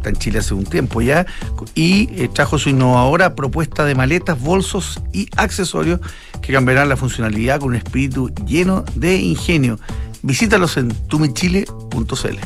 [0.00, 1.26] está en Chile hace un tiempo ya,
[1.74, 6.00] y eh, trajo su innovadora propuesta de maletas, bolsos y accesorios
[6.42, 9.78] que cambiarán la funcionalidad con un espíritu lleno de ingenio.
[10.22, 12.38] Visítalos en tumichile.cl.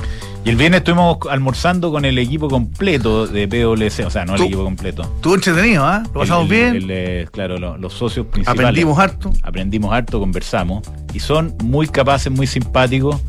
[0.45, 4.43] Y el viernes estuvimos almorzando con el equipo completo de PwC, o sea, no el
[4.43, 5.03] equipo completo.
[5.03, 6.03] Estuvo entretenido, ¿ah?
[6.13, 6.87] Lo pasamos bien.
[6.91, 8.61] Eh, claro, los socios principales.
[8.61, 9.33] Aprendimos harto.
[9.43, 10.87] Aprendimos harto, conversamos.
[11.15, 13.23] Y son muy capaces, muy simpáticos.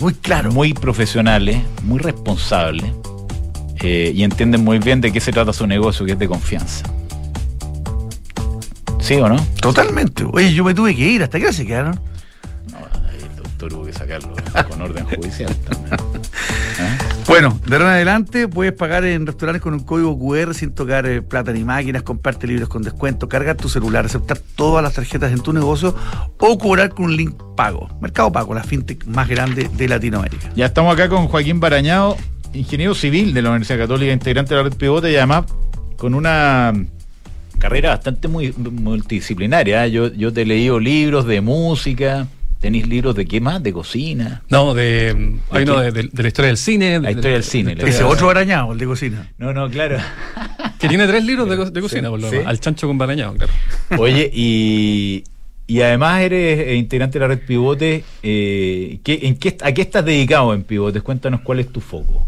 [0.00, 0.54] Muy claros.
[0.54, 2.90] Muy profesionales, muy responsables.
[3.88, 6.84] Eh, y entienden muy bien de qué se trata su negocio, que es de confianza.
[8.98, 9.36] ¿Sí o no?
[9.60, 10.24] Totalmente.
[10.24, 11.22] Oye, yo me tuve que ir.
[11.22, 11.94] ¿Hasta qué se quedaron?
[12.72, 12.78] No,
[13.12, 14.34] el doctor hubo que sacarlo
[14.68, 15.96] con orden judicial también.
[17.26, 21.06] Bueno, de ahora en adelante puedes pagar en restaurantes con un código QR sin tocar
[21.06, 25.32] eh, plata ni máquinas, comprarte libros con descuento, cargar tu celular, aceptar todas las tarjetas
[25.32, 25.96] en tu negocio
[26.38, 27.88] o cobrar con un link pago.
[28.00, 30.52] Mercado Pago, la fintech más grande de Latinoamérica.
[30.54, 32.16] Ya estamos acá con Joaquín Barañado,
[32.56, 35.44] ingeniero civil de la Universidad Católica, integrante de la red Pivote y además
[35.96, 36.72] con una
[37.58, 39.86] carrera bastante muy multidisciplinaria.
[39.86, 39.90] ¿eh?
[39.90, 42.26] Yo, yo te he leído libros de música.
[42.60, 43.62] ¿Tenéis libros de qué más?
[43.62, 44.42] ¿De cocina?
[44.48, 46.98] No, de, hay uno de, la historia del cine.
[47.00, 47.76] La historia del cine.
[47.78, 49.30] Ese otro arañado, el de cocina.
[49.36, 49.98] No, no, claro.
[50.78, 53.52] que tiene tres libros de, cocina, por lo Al chancho con barañado, claro.
[53.98, 55.22] Oye, y,
[55.66, 58.02] Y además eres eh, integrante de la red Pivotes.
[58.22, 61.02] Eh, ¿qué, en qué, ¿A qué estás dedicado en Pivotes?
[61.02, 62.26] Cuéntanos cuál es tu foco.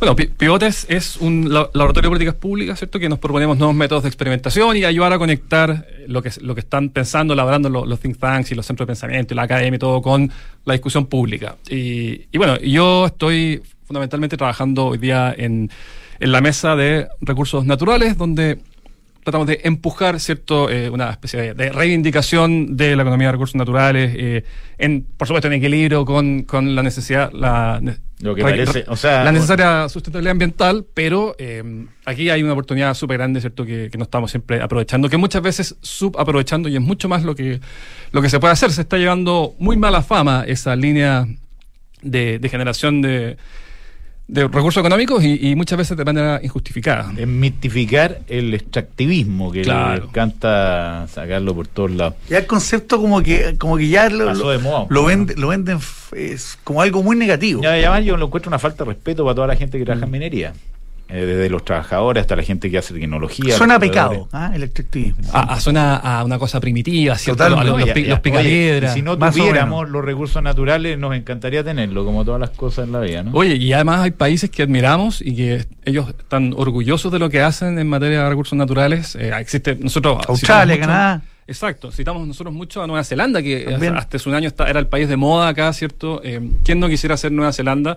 [0.00, 2.98] Bueno, Pivotes es un laboratorio de políticas públicas, ¿cierto?
[2.98, 6.62] Que nos proponemos nuevos métodos de experimentación y ayudar a conectar lo que, lo que
[6.62, 9.78] están pensando, elaborando los, think tanks y los centros de pensamiento y la academia y
[9.78, 10.32] todo con
[10.64, 11.56] la discusión pública.
[11.68, 15.70] Y, y bueno, yo estoy fundamentalmente trabajando hoy día en,
[16.18, 18.58] en la mesa de recursos naturales, donde
[19.22, 24.12] tratamos de empujar cierto eh, una especie de, reivindicación de la economía de recursos naturales
[24.16, 24.44] eh,
[24.78, 27.80] en por supuesto en equilibrio con, con la necesidad la,
[28.20, 32.94] Lo que parece, o sea, la necesaria sustentabilidad ambiental pero eh, aquí hay una oportunidad
[32.94, 36.82] súper grande cierto que, que, no estamos siempre aprovechando que muchas veces subaprovechando y es
[36.82, 37.60] mucho más lo que
[38.12, 38.72] lo que se puede hacer.
[38.72, 41.26] Se está llevando muy mala fama esa línea
[42.02, 43.36] de, de generación de
[44.30, 47.12] de recursos económicos y, muchas veces de manera injustificada.
[47.16, 52.14] Es mitificar el extractivismo que le encanta sacarlo por todos lados.
[52.28, 55.78] Ya el concepto como que como que ya lo, lo, venden, lo venden
[56.12, 57.60] es como algo muy negativo.
[57.62, 60.06] Ya, ya yo lo encuentro una falta de respeto para toda la gente que trabaja
[60.06, 60.52] en minería.
[61.12, 63.56] Eh, desde los trabajadores hasta la gente que hace tecnología.
[63.56, 64.52] Suena a pecado, ¿ah?
[64.54, 65.24] el extractivismo.
[65.32, 67.48] Ah, ah, suena a una cosa primitiva, ¿cierto?
[67.48, 68.94] los, los, picapiedras.
[68.94, 73.00] Si no tuviéramos los recursos naturales, nos encantaría tenerlo, como todas las cosas en la
[73.00, 73.32] vida, ¿no?
[73.32, 77.40] Oye, y además hay países que admiramos y que ellos están orgullosos de lo que
[77.40, 79.16] hacen en materia de recursos naturales.
[79.16, 80.18] Eh, existe, nosotros...
[80.28, 81.22] Australia, Canadá.
[81.50, 85.08] Exacto, citamos nosotros mucho a Nueva Zelanda, que hasta hace un año era el país
[85.08, 86.20] de moda acá, ¿cierto?
[86.22, 87.96] Eh, ¿Quién no quisiera ser Nueva Zelanda?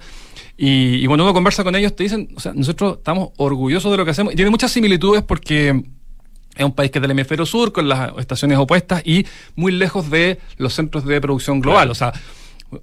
[0.57, 4.05] Y, cuando uno conversa con ellos te dicen, o sea, nosotros estamos orgullosos de lo
[4.05, 5.83] que hacemos y tiene muchas similitudes porque
[6.55, 10.09] es un país que es del hemisferio sur, con las estaciones opuestas y muy lejos
[10.09, 11.91] de los centros de producción global.
[11.91, 12.11] O sea,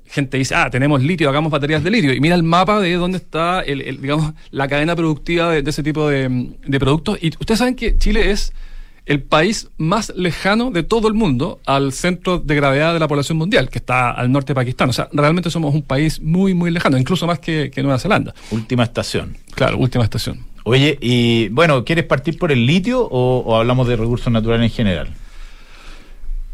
[0.07, 2.13] gente dice, ah, tenemos litio, hagamos baterías de litio.
[2.13, 6.09] Y mira el mapa de dónde está el, digamos, la cadena productiva de, ese tipo
[6.09, 7.19] de, de, productos.
[7.21, 8.53] Y ustedes saben que Chile es
[9.07, 13.39] el país más lejano de todo el mundo al centro de gravedad de la población
[13.39, 14.91] mundial, que está al norte de Pakistán.
[14.91, 18.35] O sea, realmente somos un país muy, muy lejano, incluso más que, Nueva Zelanda.
[18.51, 19.37] Última estación.
[19.55, 20.45] Claro, última estación.
[20.65, 25.09] Oye, y bueno, ¿quieres partir por el litio o, hablamos de recursos naturales en general?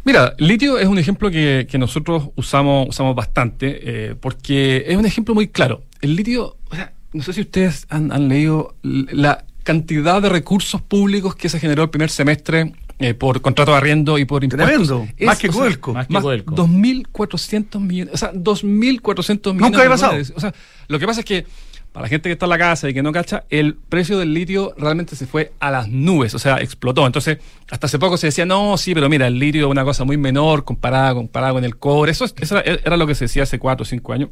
[0.05, 5.35] Mira, litio es un ejemplo que, nosotros usamos, usamos bastante, eh, porque es un ejemplo
[5.35, 5.83] muy claro.
[6.01, 10.81] El litio, o sea, no sé si ustedes han, han leído la cantidad de recursos
[10.81, 14.87] públicos que se generó el primer semestre eh, por contrato de arriendo y por impuestos.
[14.87, 15.09] Tremendo.
[15.27, 15.93] más que Coelco.
[15.93, 18.15] Más que 2.400 millones.
[18.15, 19.61] O sea, 2.400 millones.
[19.61, 20.15] Nunca había pasado.
[20.37, 20.55] O sea,
[20.87, 21.47] lo que pasa es que
[21.93, 24.33] para la gente que está en la casa y que no cacha, el precio del
[24.33, 27.05] litio realmente se fue a las nubes, o sea, explotó.
[27.05, 30.05] Entonces, hasta hace poco se decía, no, sí, pero mira, el litio es una cosa
[30.05, 32.13] muy menor comparada, comparada con el cobre.
[32.13, 34.31] Eso, eso era, era, lo que se decía hace 4 o 5 años.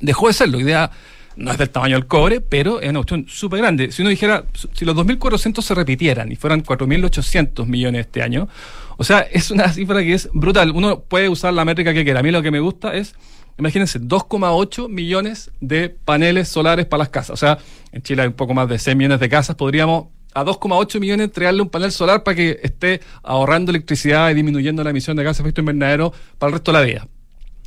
[0.00, 0.58] Dejó de serlo.
[0.58, 0.90] Idea
[1.36, 3.90] no es del tamaño del cobre, pero es una cuestión súper grande.
[3.92, 8.48] Si uno dijera, si los 2.400 se repitieran y fueran 4.800 millones este año,
[8.96, 10.70] o sea, es una cifra que es brutal.
[10.72, 12.20] Uno puede usar la métrica que quiera.
[12.20, 13.14] A mí lo que me gusta es,
[13.58, 17.30] imagínense, 2,8 millones de paneles solares para las casas.
[17.30, 17.58] O sea,
[17.92, 21.26] en Chile hay un poco más de 6 millones de casas, podríamos a 2,8 millones
[21.26, 25.38] entregarle un panel solar para que esté ahorrando electricidad y disminuyendo la emisión de gases
[25.38, 27.08] de efecto invernadero para el resto de la vida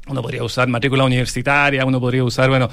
[0.08, 2.70] uno podría usar matrícula universitaria, uno podría usar, bueno,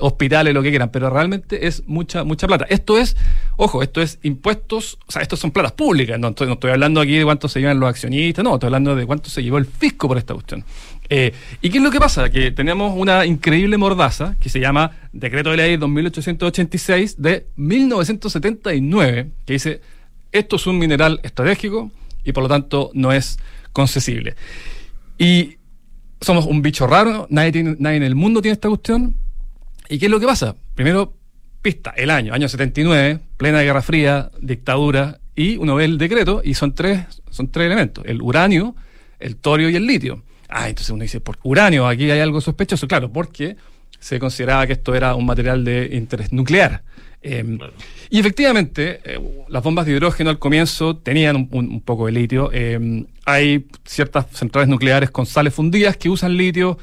[0.00, 2.66] hospitales, lo que quieran, pero realmente es mucha, mucha plata.
[2.68, 3.16] Esto es,
[3.56, 7.00] ojo, esto es impuestos, o sea, estos son platas públicas, no estoy, no estoy hablando
[7.00, 9.66] aquí de cuánto se llevan los accionistas, no, estoy hablando de cuánto se llevó el
[9.66, 10.64] fisco por esta cuestión.
[11.08, 12.30] Eh, ¿Y qué es lo que pasa?
[12.30, 19.52] Que tenemos una increíble mordaza que se llama Decreto de Ley 2886 de 1979, que
[19.52, 19.80] dice,
[20.32, 21.90] esto es un mineral estratégico
[22.24, 23.38] y por lo tanto no es
[23.72, 24.34] concesible.
[25.18, 25.56] Y
[26.20, 29.16] somos un bicho raro, nadie, nadie en el mundo tiene esta cuestión.
[29.88, 30.56] ¿Y qué es lo que pasa?
[30.74, 31.14] Primero,
[31.62, 36.54] pista, el año, año 79, plena Guerra Fría, dictadura, y uno ve el decreto y
[36.54, 38.74] son tres, son tres elementos, el uranio,
[39.18, 40.24] el torio y el litio.
[40.48, 43.56] Ah, entonces uno dice, por uranio, aquí hay algo sospechoso, claro, porque
[43.98, 46.82] se consideraba que esto era un material de interés nuclear.
[47.28, 47.58] Em,
[48.08, 52.52] y efectivamente, eh, las bombas de hidrógeno al comienzo tenían un, poco de litio.
[52.52, 56.78] Em, hay ciertas centrales nucleares con sales fundidas que usan litio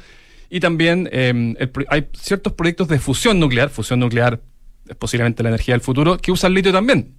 [0.50, 1.54] y también em,
[1.88, 4.40] hay ciertos proyectos de fusión nuclear, fusión nuclear
[4.86, 7.14] es posiblemente la energía del futuro, que usan litio también.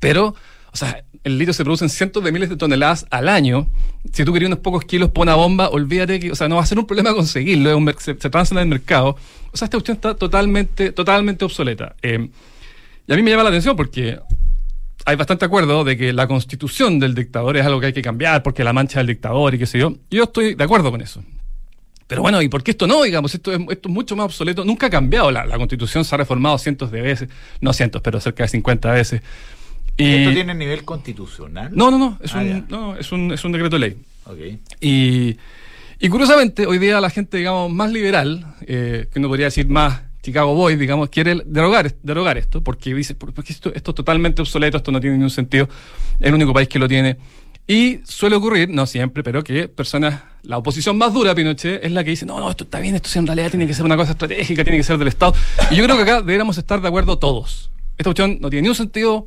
[0.00, 0.34] Pero,
[0.72, 3.68] o sea, el litio se produce en cientos de miles de toneladas al año.
[4.12, 6.62] Si tú querías unos pocos kilos por una bomba, olvídate que, o sea, no va
[6.62, 9.16] a ser un problema conseguirlo, se, se transa en el mercado.
[9.52, 11.96] O sea, esta cuestión está totalmente, totalmente obsoleta.
[12.02, 12.28] Eh,
[13.06, 14.18] y a mí me llama la atención porque
[15.04, 18.42] hay bastante acuerdo de que la constitución del dictador es algo que hay que cambiar
[18.42, 19.94] porque la mancha del dictador y qué sé yo.
[20.10, 21.22] Yo estoy de acuerdo con eso.
[22.06, 23.02] Pero bueno, ¿y por qué esto no?
[23.02, 24.64] Digamos, esto es, esto es mucho más obsoleto.
[24.64, 25.30] Nunca ha cambiado.
[25.30, 27.28] La, constitución se ha reformado cientos de veces.
[27.60, 29.22] No cientos, pero cerca de 50 veces.
[29.98, 31.70] ¿Esto tiene nivel constitucional?
[31.74, 32.18] No, no, no.
[32.22, 33.96] Es, ah, un, no, es, un, es un decreto de ley.
[34.80, 35.36] Y,
[35.98, 40.02] y curiosamente, hoy día la gente, digamos, más liberal, eh, que no podría decir más
[40.22, 44.76] Chicago Boys, digamos, quiere derogar, derogar esto, porque dice, porque esto, esto es totalmente obsoleto,
[44.76, 45.68] esto no tiene ningún sentido,
[46.20, 47.16] es el único país que lo tiene.
[47.66, 52.02] Y suele ocurrir, no siempre, pero que personas, la oposición más dura Pinochet es la
[52.02, 54.12] que dice, no, no, esto está bien, esto en realidad tiene que ser una cosa
[54.12, 55.34] estratégica, tiene que ser del Estado.
[55.70, 57.70] Y yo creo que acá deberíamos estar de acuerdo todos.
[57.98, 59.26] Esta cuestión no tiene ningún sentido,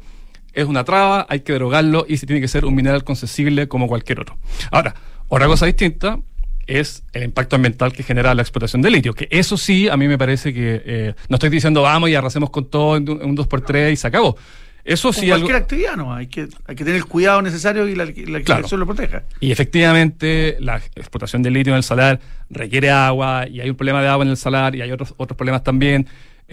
[0.54, 3.88] es una traba, hay que derogarlo y se tiene que ser un mineral concesible como
[3.88, 4.38] cualquier otro.
[4.72, 4.96] Ahora,
[5.28, 6.20] otra cosa distinta
[6.68, 10.08] es el impacto ambiental que genera la explotación de litio, que eso sí, a mí
[10.08, 13.94] me parece que eh, no estoy diciendo vamos y arrasemos con todo en un 2x3
[13.94, 14.38] y se acabó.
[14.84, 15.28] Eso sí.
[15.28, 16.14] cualquier actividad, no.
[16.14, 19.24] Hay que, hay que tener el cuidado necesario y la, la lo proteja.
[19.40, 24.02] Y efectivamente, la explotación de litio en el salar requiere agua y hay un problema
[24.02, 26.08] de agua en el salar y hay otros, otros problemas también.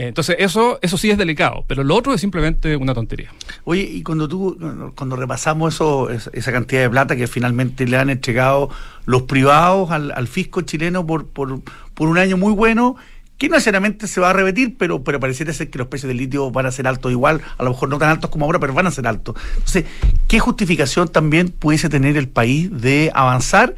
[0.07, 3.33] Entonces, eso, eso sí es delicado, pero lo otro es simplemente una tontería.
[3.65, 4.57] Oye, y cuando tú,
[4.95, 8.71] cuando repasamos eso, esa cantidad de plata que finalmente le han entregado
[9.07, 11.61] los privados al, al fisco chileno por, por,
[11.95, 12.95] por un año muy bueno,
[13.39, 16.19] que no necesariamente se va a repetir, pero, pero pareciera ser que los precios del
[16.19, 18.75] litio van a ser altos igual, a lo mejor no tan altos como ahora, pero
[18.75, 19.35] van a ser altos.
[19.55, 19.85] Entonces,
[20.29, 23.75] ¿qué justificación también pudiese tener el país de avanzar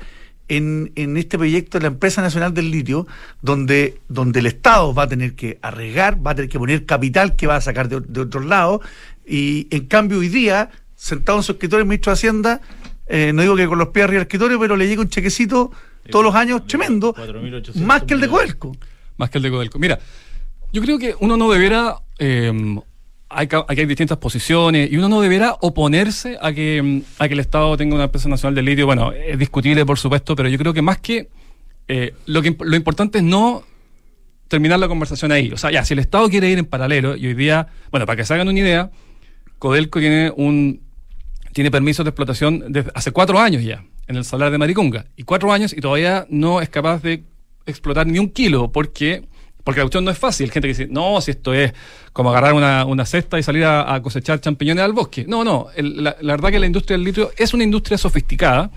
[0.50, 3.06] en, en este proyecto de la empresa nacional del litio,
[3.40, 7.36] donde, donde el Estado va a tener que arriesgar, va a tener que poner capital
[7.36, 8.82] que va a sacar de, de otros lados,
[9.26, 12.60] y en cambio hoy día, sentado en su escritorio el ministro de Hacienda,
[13.06, 15.72] eh, no digo que con los pies arriba del escritorio, pero le llega un chequecito
[16.10, 17.14] todos los años tremendo,
[17.76, 18.76] más que el de Coelco
[19.20, 19.78] más que el de Codelco.
[19.78, 20.00] Mira,
[20.72, 21.96] yo creo que uno no deberá.
[22.18, 22.80] Eh,
[23.30, 27.40] hay, aquí hay distintas posiciones y uno no deberá oponerse a que, a que el
[27.40, 28.86] Estado tenga una empresa nacional de litio.
[28.86, 31.28] Bueno, es discutible, por supuesto, pero yo creo que más que.
[31.86, 33.62] Eh, lo, que lo importante es no
[34.48, 35.50] terminar la conversación ahí.
[35.52, 38.16] O sea, ya, si el Estado quiere ir en paralelo, y hoy día, bueno, para
[38.16, 38.90] que se hagan una idea,
[39.58, 40.80] Codelco tiene un
[41.52, 45.06] tiene permisos de explotación desde hace cuatro años ya en el salar de Maricunga.
[45.16, 47.22] Y cuatro años y todavía no es capaz de
[47.66, 49.28] explotar ni un kilo, porque
[49.64, 50.50] porque la cuestión no es fácil.
[50.50, 51.72] Gente que dice, no, si esto es
[52.12, 55.24] como agarrar una, cesta y salir a, cosechar champiñones al bosque.
[55.26, 55.68] No, no.
[55.76, 58.70] la, verdad que la industria del litio es una industria sofisticada.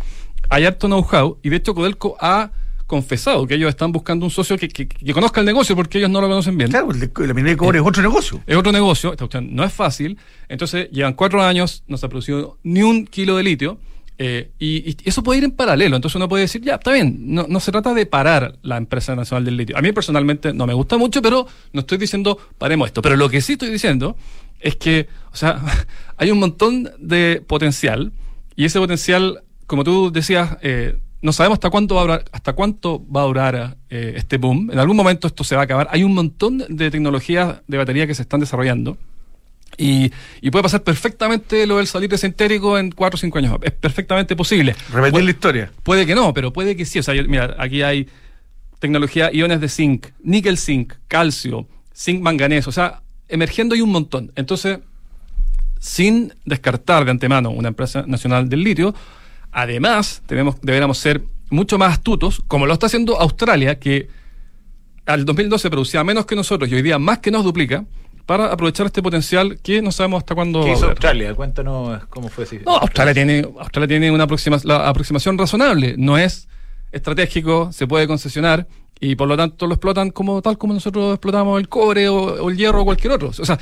[0.50, 1.40] Hay harto know-how.
[1.42, 2.52] Y de hecho, Codelco ha
[2.86, 6.28] confesado que ellos están buscando un socio que, conozca el negocio porque ellos no lo
[6.28, 6.70] conocen bien.
[6.70, 8.42] Claro, la minería de cobre es otro negocio.
[8.46, 9.12] Es otro negocio.
[9.12, 10.18] Esta cuestión no es fácil.
[10.50, 13.80] Entonces, llevan cuatro años, no se ha producido ni un kilo de litio.
[14.26, 17.46] Eh, y, eso puede ir en paralelo, entonces uno puede decir, ya, está bien, no,
[17.50, 19.78] no, se trata de parar la empresa nacional del litio.
[19.78, 23.02] A mí personalmente no me gusta mucho, pero no estoy diciendo paremos esto.
[23.02, 24.16] Pero lo que sí estoy diciendo
[24.62, 25.62] es que, o sea,
[26.16, 28.14] hay un montón de potencial
[28.56, 32.54] y ese potencial, como tú decías, eh, no sabemos hasta cuánto va a durar, hasta
[32.54, 34.72] cuánto va a durar eh, este boom.
[34.72, 35.90] En algún momento esto se va a acabar.
[35.92, 38.98] Hay un montón de tecnologías de batería que se están desarrollando
[39.78, 40.12] y,
[40.52, 43.58] puede pasar perfectamente lo del salir entérico en 4 o 5 años.
[43.62, 44.76] Es perfectamente posible.
[44.92, 45.72] Repetir la historia.
[45.84, 47.00] Puede que no, pero puede que sí.
[47.00, 48.08] O sea, mira, aquí hay
[48.80, 52.70] tecnología iones de zinc, níquel zinc, calcio, zinc manganeso.
[52.70, 54.32] O sea, emergiendo hay un montón.
[54.36, 54.80] Entonces,
[55.80, 58.94] sin descartar de antemano una empresa nacional del litio,
[59.52, 64.08] además tenemos, deberíamos ser mucho más astutos, como lo está haciendo Australia, que
[65.06, 67.86] al 2012 producía menos que nosotros y hoy día más que nos duplica
[68.26, 70.64] para aprovechar este potencial que no sabemos hasta cuándo.
[70.64, 71.34] ¿Qué hizo Australia?
[71.34, 72.46] Cuéntanos cómo fue.
[72.66, 75.96] No, Australia tiene, Australia tiene una aproxima, la aproximación razonable.
[75.98, 76.48] No es
[76.92, 78.68] estratégico, se puede concesionar
[79.00, 82.56] y por lo tanto lo explotan como tal como nosotros explotamos el cobre o, el
[82.56, 83.30] hierro o cualquier otro.
[83.30, 83.60] O sea,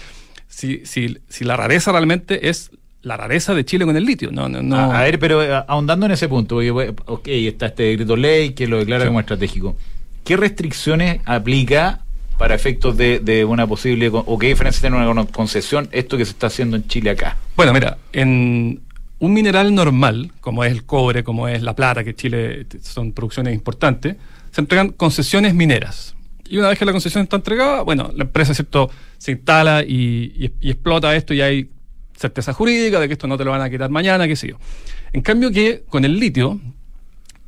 [0.47, 2.71] si, si, si la rareza realmente es
[3.01, 4.31] la rareza de Chile con el litio.
[4.31, 8.51] No, no, A, ver, pero eh, ahondando en ese punto, ok, está este decreto ley
[8.51, 9.75] que lo declara como estratégico.
[10.23, 12.01] ¿Qué restricciones aplica
[12.41, 16.47] para efectos de, una posible o qué diferencia tiene una concesión esto que se está
[16.47, 17.37] haciendo en Chile acá?
[17.55, 18.81] Bueno, mira, en
[19.19, 23.53] un mineral normal, como es el cobre, como es la plata, que Chile son producciones
[23.53, 24.15] importantes,
[24.49, 26.15] se entregan concesiones mineras.
[26.49, 28.89] Y una vez que la concesión está entregada, bueno, la empresa ¿cierto?
[29.19, 31.69] se instala y, explota esto y hay
[32.17, 34.57] certeza jurídica de que esto no te lo van a quitar mañana, qué sé yo.
[35.13, 36.59] En cambio que con el litio,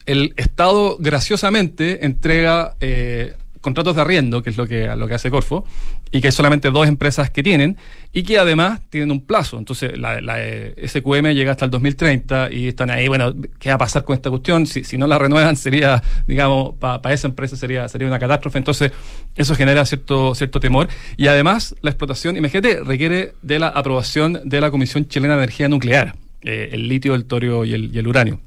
[0.06, 5.32] el Estado graciosamente entrega eh, contratos de arriendo, que es lo que, lo que hace
[5.32, 5.66] Corfo,
[6.12, 7.78] y que hay solamente dos empresas que tienen,
[8.12, 9.58] y que además tienen un plazo.
[9.58, 10.38] Entonces, la, la
[10.86, 14.30] SQM llega hasta el 2030 y están ahí, bueno, ¿qué va a pasar con esta
[14.30, 14.68] cuestión?
[14.68, 18.58] Si, si no la renuevan, sería, digamos, para esa empresa sería, sería una catástrofe.
[18.58, 18.92] Entonces,
[19.36, 20.90] eso genera cierto, cierto temor.
[21.16, 25.70] Y además, la explotación, imagínate, requiere de la aprobación de la Comisión Chilena de Energía
[25.70, 28.42] Nuclear, eh, el litio, el torio y el, y el uranio.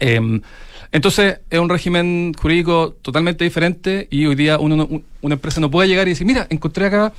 [0.00, 0.40] Eh,
[0.92, 4.88] entonces es un régimen jurídico totalmente diferente y hoy día uno,
[5.20, 7.12] una empresa no puede llegar y decir, mira, encontré acá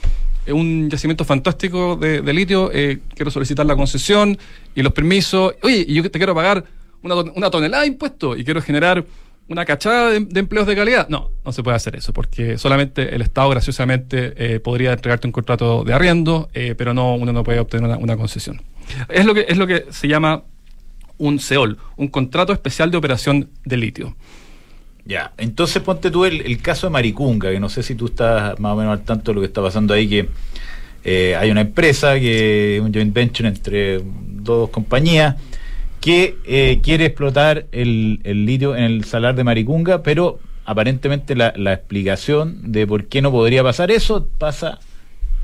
[0.48, 4.38] un yacimiento fantástico de, litio, eh, quiero solicitar la concesión
[4.76, 6.64] y los permisos, oye, y yo te quiero pagar
[7.02, 9.06] una, una tonelada de impuestos y quiero generar
[9.50, 11.08] una cachada de, empleos de calidad.
[11.10, 15.32] No, no se puede hacer eso, porque solamente el Estado graciosamente eh, podría entregarte un
[15.32, 18.62] contrato de arriendo, eh, pero no, uno no puede obtener una, una, concesión.
[19.10, 20.44] Es lo, que, es lo que se llama
[21.18, 24.16] un CEOL, un contrato especial de operación de litio.
[25.06, 28.74] Ya, entonces ponte tú el, caso de Maricunga, que no sé si tú estás más
[28.74, 30.30] o menos al tanto de lo que está pasando ahí, que
[31.06, 35.36] eh, hay una empresa, que un joint venture entre dos compañías,
[36.02, 42.72] que eh, quiere explotar el, litio en el salar de Maricunga, pero aparentemente la, explicación
[42.72, 44.80] de por qué no podría pasar eso pasa,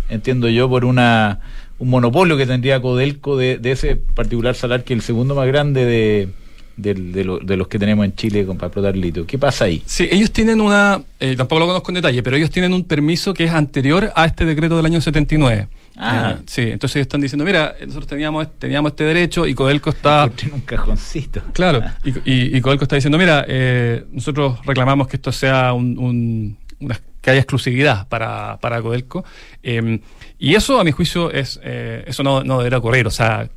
[0.09, 1.39] entiendo yo, por una
[1.79, 5.47] un monopolio que tendría Codelco de, de ese particular salar que es el segundo más
[5.47, 6.29] grande de,
[6.77, 9.25] de, de, lo, de, los que tenemos en Chile para explotar litio.
[9.25, 9.83] ¿Qué pasa ahí?
[9.85, 13.33] Sí, ellos tienen una, eh, tampoco lo conozco en detalle, pero ellos tienen un permiso
[13.33, 15.67] que es anterior a este decreto del año 79.
[15.95, 16.37] Ah.
[16.37, 20.29] Eh, sí, entonces ellos están diciendo, mira, nosotros teníamos, teníamos este derecho y Codelco está...
[20.43, 21.41] En un cajoncito.
[21.53, 25.97] Claro, y, y, y Codelco está diciendo, mira, eh, nosotros reclamamos que esto sea un,
[25.97, 29.23] un una, que haya exclusividad para, para Codelco.
[29.63, 29.99] Eh,
[30.37, 33.07] y eso, a mi juicio, es eh, eso no, no deberá ocurrir.
[33.07, 33.49] O sea,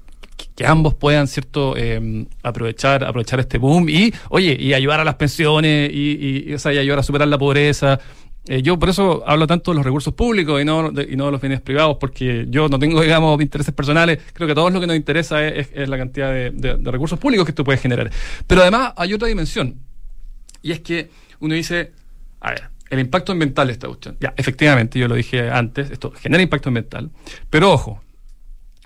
[0.55, 5.15] que ambos puedan cierto eh, aprovechar aprovechar este boom y oye y ayudar a las
[5.15, 7.99] pensiones y, y, y ayudar a superar la pobreza
[8.63, 11.33] yo por eso hablo tanto de los recursos públicos y no de, y no de
[11.33, 14.81] los bienes privados porque yo no tengo digamos intereses personales creo que a todos lo
[14.81, 18.11] que nos interesa es, la cantidad de, de, recursos públicos que esto puede generar
[18.47, 19.81] pero además hay otra dimensión
[20.61, 21.09] y es que
[21.41, 21.93] uno dice
[22.41, 26.13] a ver el impacto ambiental de esta cuestión ya efectivamente yo lo dije antes esto
[26.13, 27.11] genera impacto ambiental
[27.51, 28.01] pero ojo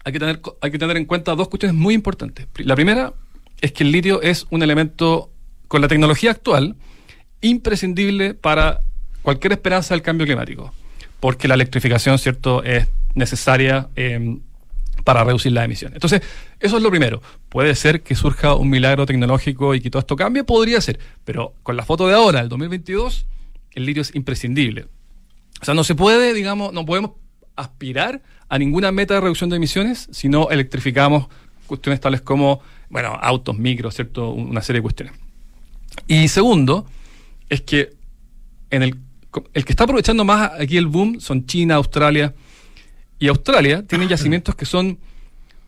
[0.04, 2.46] hay que, tener, hay que tener en cuenta dos cuestiones muy importantes.
[2.56, 3.12] La primera
[3.60, 5.30] es que el litio es un elemento,
[5.68, 6.76] con la tecnología actual,
[7.42, 8.80] imprescindible para
[9.22, 10.72] cualquier esperanza del cambio climático,
[11.20, 14.38] porque la electrificación, ¿cierto?, es necesaria eh,
[15.04, 15.96] para reducir las emisiones.
[15.96, 16.22] Entonces,
[16.58, 17.20] eso es lo primero.
[17.48, 21.54] Puede ser que surja un milagro tecnológico y que todo esto cambie, podría ser, pero
[21.62, 23.26] con la foto de ahora, el 2022,
[23.72, 24.87] el litio es imprescindible.
[25.61, 27.12] O sea, no se puede, digamos, no podemos
[27.56, 31.28] aspirar a ninguna meta de reducción de emisiones si no electrificamos
[31.66, 34.30] cuestiones tales como, bueno, autos, micros, ¿cierto?
[34.30, 35.14] Una serie de cuestiones.
[36.06, 36.87] Y segundo,
[37.48, 37.90] es que
[38.70, 38.96] en el,
[39.54, 42.35] el que está aprovechando más aquí el boom son China, Australia.
[43.18, 44.98] Y Australia tiene yacimientos que son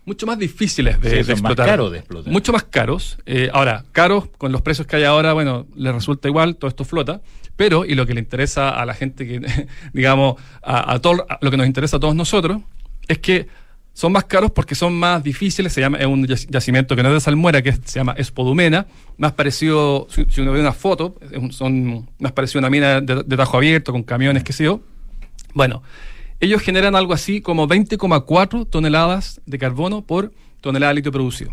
[0.05, 1.67] mucho más difíciles de, sí, de explotar.
[1.67, 2.33] Más caros de explotar.
[2.33, 3.19] Mucho más caros.
[3.27, 6.85] Eh, ahora, caros, con los precios que hay ahora, bueno, les resulta igual, todo esto
[6.85, 7.21] flota.
[7.57, 11.39] Pero, y lo que le interesa a la gente que, digamos, a, a todo, a
[11.41, 12.63] lo que nos interesa a todos nosotros,
[13.09, 13.47] es que
[13.95, 15.73] son más caros porque son más difíciles.
[15.73, 18.87] Se llama, es un yacimiento que no es de salmuera, que se llama Espodumena.
[19.19, 21.17] Más parecido, si, si uno ve una foto,
[21.51, 24.81] son más parecido a una mina de, de tajo abierto, con camiones, qué sé yo.
[25.55, 25.83] Bueno,
[26.43, 31.53] ellos generan algo así como 20,4 toneladas de carbono por tonelada de litio producido.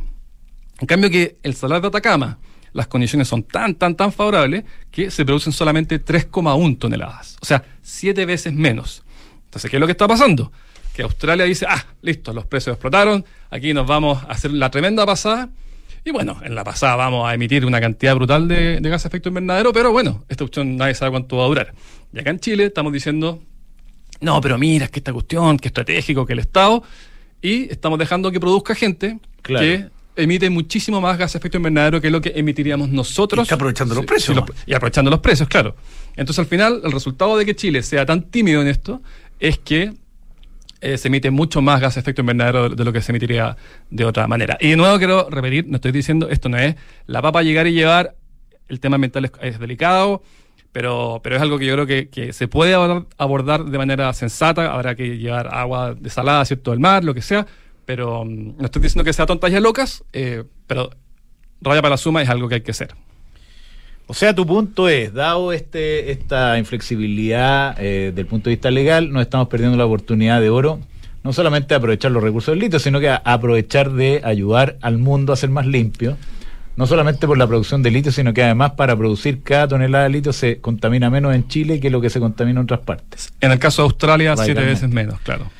[0.80, 2.39] En cambio que el salar de Atacama,
[2.73, 7.38] las condiciones son tan, tan, tan favorables que se producen solamente 3,1 toneladas.
[7.39, 9.04] O sea, siete veces menos.
[9.45, 10.52] Entonces, ¿qué es lo que está pasando?
[10.91, 15.06] Que Australia dice, ah, listo, los precios explotaron, aquí nos vamos a hacer la tremenda
[15.06, 15.49] pasada.
[16.04, 19.10] Y bueno, en la pasada vamos a emitir una cantidad brutal de, de gas de
[19.10, 21.73] efecto invernadero, pero bueno, esta cuestión nadie sabe cuánto va a durar.
[22.12, 23.43] Y acá en Chile estamos diciendo,
[24.22, 26.84] no, pero mira, es que esta cuestión, que estratégico, que el Estado,
[27.42, 29.66] y estamos dejando que produzca gente claro.
[29.66, 33.40] que emite muchísimo más gas de efecto invernadero que lo que emitiríamos nosotros.
[33.40, 34.38] Y está aprovechando los precios.
[34.66, 35.76] Y aprovechando los precios, claro.
[36.16, 39.02] Entonces, al final, el resultado de que Chile sea tan tímido en esto
[39.40, 39.94] es que
[40.82, 43.56] eh, se emite mucho más gas de efecto invernadero de, de, lo que se emitiría
[43.90, 44.58] de otra manera.
[44.60, 47.74] Y de nuevo quiero repetir, no estoy diciendo, esto no es la papa llegar y
[47.74, 48.16] llevar,
[48.68, 50.24] el tema ambiental es, es delicado,
[50.72, 52.74] pero, pero es algo que yo creo que, que, se puede
[53.18, 57.48] abordar, de manera sensata, habrá que llevar agua desalada, ¿cierto?, del mar, lo que sea,
[57.86, 60.92] pero um, no estoy diciendo que sea tontas y locas, eh, pero
[61.62, 62.94] raya para la suma es algo que hay que hacer.
[64.06, 69.12] O sea, tu punto es, dado este, esta inflexibilidad eh, del punto de vista legal,
[69.12, 70.80] no estamos perdiendo la oportunidad de oro,
[71.24, 74.98] no solamente de aprovechar los recursos del litio, sino que a aprovechar de ayudar al
[74.98, 76.17] mundo a ser más limpio,
[76.80, 80.12] no solamente por la producción de litio, sino que además para producir cada tonelada de
[80.12, 83.34] litio se contamina menos en Chile que lo que se contamina en otras partes.
[83.42, 85.52] En el caso de Australia, siete veces menos, claro.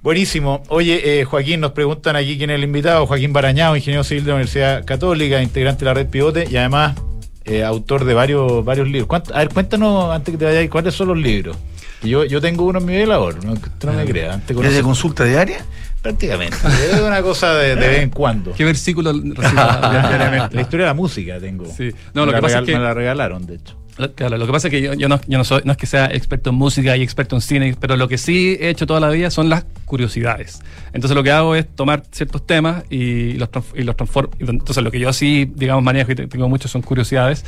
[0.00, 0.62] Buenísimo.
[0.68, 3.04] Oye, eh, Joaquín, nos preguntan aquí quién es el invitado.
[3.04, 6.94] Joaquín Barañao, ingeniero civil de la Universidad Católica, integrante de la red Pivote y además
[7.46, 9.22] eh, autor de varios, varios libros.
[9.32, 11.56] A ver, cuéntanos antes que te vayas, ¿cuáles son los libros?
[12.04, 14.38] Yo, yo tengo uno en mi velador, no, no me creas.
[14.48, 15.66] ¿Es de consulta diaria?
[16.04, 16.54] Prácticamente.
[16.92, 18.52] es una cosa de, de, vez en cuando.
[18.52, 19.10] ¿Qué versículo
[19.42, 21.64] la historia de la música tengo.
[21.64, 21.92] Sí.
[22.12, 23.74] No, me lo que pasa es que me la regalaron, de hecho.
[24.14, 26.04] Claro, lo que pasa es que yo, no, yo no, soy, no es que sea
[26.12, 29.08] experto en música y experto en cine, pero lo que sí he hecho toda la
[29.08, 30.60] vida son las curiosidades.
[30.92, 34.30] Entonces lo que hago es tomar ciertos temas y los, y los transformo.
[34.40, 37.46] Entonces lo que yo así, digamos, manejo y tengo muchos son curiosidades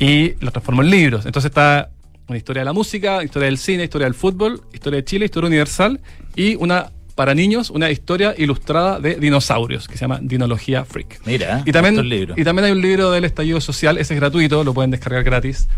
[0.00, 1.26] y los transformo en libros.
[1.26, 1.90] Entonces está
[2.26, 5.46] una historia de la música, historia del cine, historia del fútbol, historia de Chile, historia
[5.46, 6.00] universal
[6.34, 11.20] y una para niños una historia ilustrada de dinosaurios que se llama Dinología Freak.
[11.26, 11.96] Mira, y también,
[12.36, 15.68] y también hay un libro del estallido social, ese es gratuito, lo pueden descargar gratis,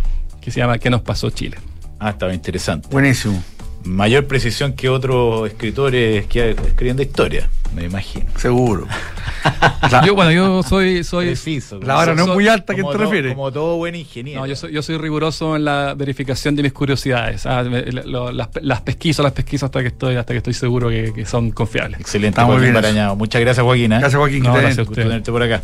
[0.40, 1.58] que se llama ¿Qué nos pasó Chile?
[1.98, 2.88] Ah, estaba interesante.
[2.90, 3.42] Buenísimo
[3.86, 8.26] mayor precisión que otros escritores que escriben de historia, me imagino.
[8.36, 8.86] Seguro.
[10.06, 11.04] yo, bueno, yo soy.
[11.04, 11.34] soy
[11.82, 13.34] la hora no es muy alta, ¿a qué te refieres?
[13.34, 14.40] Como todo buen ingeniero.
[14.40, 17.46] No, yo soy, yo soy riguroso en la verificación de mis curiosidades.
[17.46, 21.50] Ah, las, las, pesquiso, las pesquiso hasta que estoy, hasta que estoy seguro que, son
[21.50, 22.00] confiables.
[22.00, 23.16] Excelente, Joaquín Barañado.
[23.16, 23.92] Muchas gracias, Joaquín.
[23.92, 23.98] ¿eh?
[24.00, 24.42] Gracias, Joaquín.
[24.42, 25.62] gracias por tenerte por acá.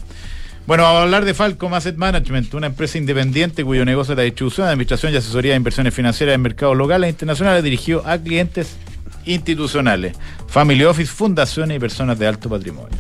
[0.65, 4.23] Bueno, vamos a hablar de Falcom Asset Management, una empresa independiente cuyo negocio es la
[4.23, 8.77] distribución, administración y asesoría de inversiones financieras en mercados locales e internacionales dirigido a clientes
[9.25, 12.99] institucionales, family office, fundaciones y personas de alto patrimonio.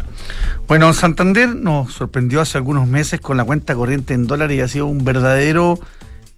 [0.66, 4.66] Bueno, Santander nos sorprendió hace algunos meses con la cuenta corriente en dólares y ha
[4.66, 5.78] sido un verdadero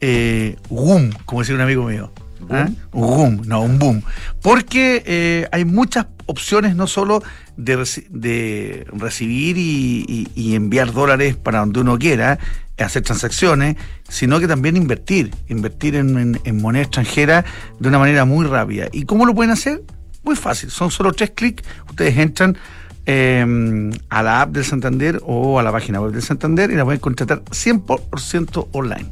[0.03, 2.13] eh, boom, como decía un amigo mío.
[2.51, 2.69] ¿Ah?
[2.93, 4.03] Un boom, no, un boom.
[4.43, 7.23] Porque eh, hay muchas opciones no solo
[7.57, 12.39] de, recibir y, enviar dólares para donde uno quiera,
[12.79, 13.77] hacer transacciones,
[14.09, 17.45] sino que también invertir, invertir en, moneda extranjera
[17.79, 18.89] de una manera muy rápida.
[18.93, 19.83] ¿Y cómo lo pueden hacer?
[20.23, 22.57] Muy fácil, son solo tres clics, ustedes entran
[23.05, 26.85] em, a la app del Santander o a la página web del Santander y la
[26.85, 29.11] pueden contratar 100% online.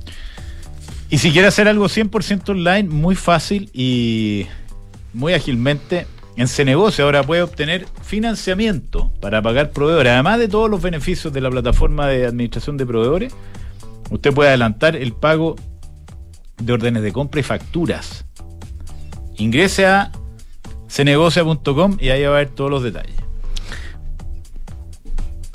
[1.13, 4.47] Y si quiere hacer algo 100% online, muy fácil y
[5.13, 6.07] muy ágilmente,
[6.37, 10.11] en Cenegocio ahora puede obtener financiamiento para pagar proveedores.
[10.11, 13.35] Además de todos los beneficios de la plataforma de administración de proveedores,
[14.11, 15.57] usted puede adelantar el pago
[16.57, 18.25] de órdenes de compra y facturas.
[19.37, 20.13] Ingrese a
[20.89, 23.17] cenegocia.com y ahí va a ver todos los detalles.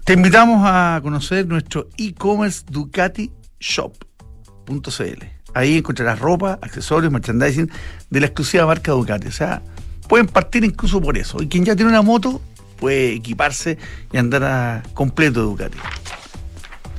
[0.04, 5.37] Te invitamos a conocer nuestro e-commerce Ducati Shop.cl.
[5.58, 7.70] Ahí encontrarás ropa, accesorios, merchandising
[8.10, 9.28] de la exclusiva marca Ducati.
[9.28, 9.64] O sea,
[10.08, 11.42] pueden partir incluso por eso.
[11.42, 12.42] Y quien ya tiene una moto
[12.80, 13.80] puede equiparse
[14.14, 15.78] y andar a completo Ducati.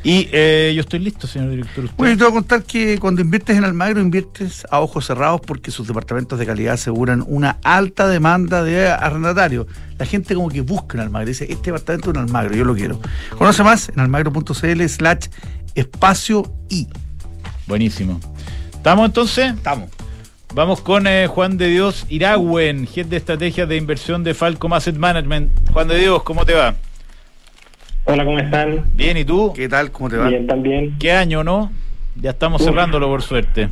[0.02, 1.88] Y eh, yo estoy listo, señor director.
[1.96, 5.70] Bueno, te voy a contar que cuando inviertes en Almagro, inviertes a ojos cerrados porque
[5.70, 9.66] sus departamentos de calidad aseguran una alta demanda de arrendatarios.
[9.98, 12.74] La gente como que busca en Almagro, dice, este departamento es un Almagro, yo lo
[12.74, 13.00] quiero.
[13.36, 15.26] Conoce más en almagro.cl slash
[15.74, 16.88] espacio y.
[17.66, 18.20] Buenísimo.
[18.88, 19.52] ¿Estamos entonces?
[19.52, 19.90] Estamos.
[20.54, 24.96] Vamos con eh, Juan de Dios Iragüen, jefe de estrategia de inversión de Falcom Asset
[24.96, 25.50] Management.
[25.74, 26.74] Juan de Dios, ¿cómo te va?
[28.06, 28.86] Hola, ¿cómo están?
[28.94, 29.52] Bien, ¿y tú?
[29.54, 29.92] ¿Qué tal?
[29.92, 30.28] ¿Cómo te va?
[30.28, 30.96] Bien, también.
[30.98, 31.70] ¿Qué año, no?
[32.16, 33.68] Ya estamos cerrándolo, por suerte.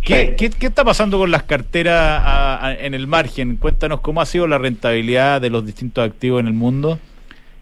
[0.00, 3.58] ¿Qué, ¿qué, está pasando con las carteras en el margen?
[3.58, 6.98] Cuéntanos cómo ha sido la rentabilidad de los distintos activos en el mundo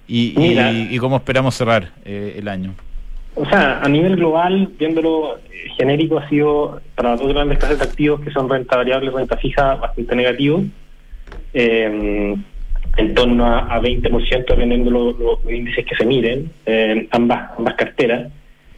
[0.07, 2.77] y, y, cómo esperamos cerrar eh, el año.
[3.35, 7.79] O sea, a nivel global, viéndolo eh, genérico, ha sido para las dos grandes clases
[7.79, 10.65] de activos que son renta variable y renta fija bastante negativo.
[11.55, 12.37] Eh,
[12.99, 18.31] en torno a, 20% dependiendo de los, índices que se miren, eh, ambas, ambas carteras.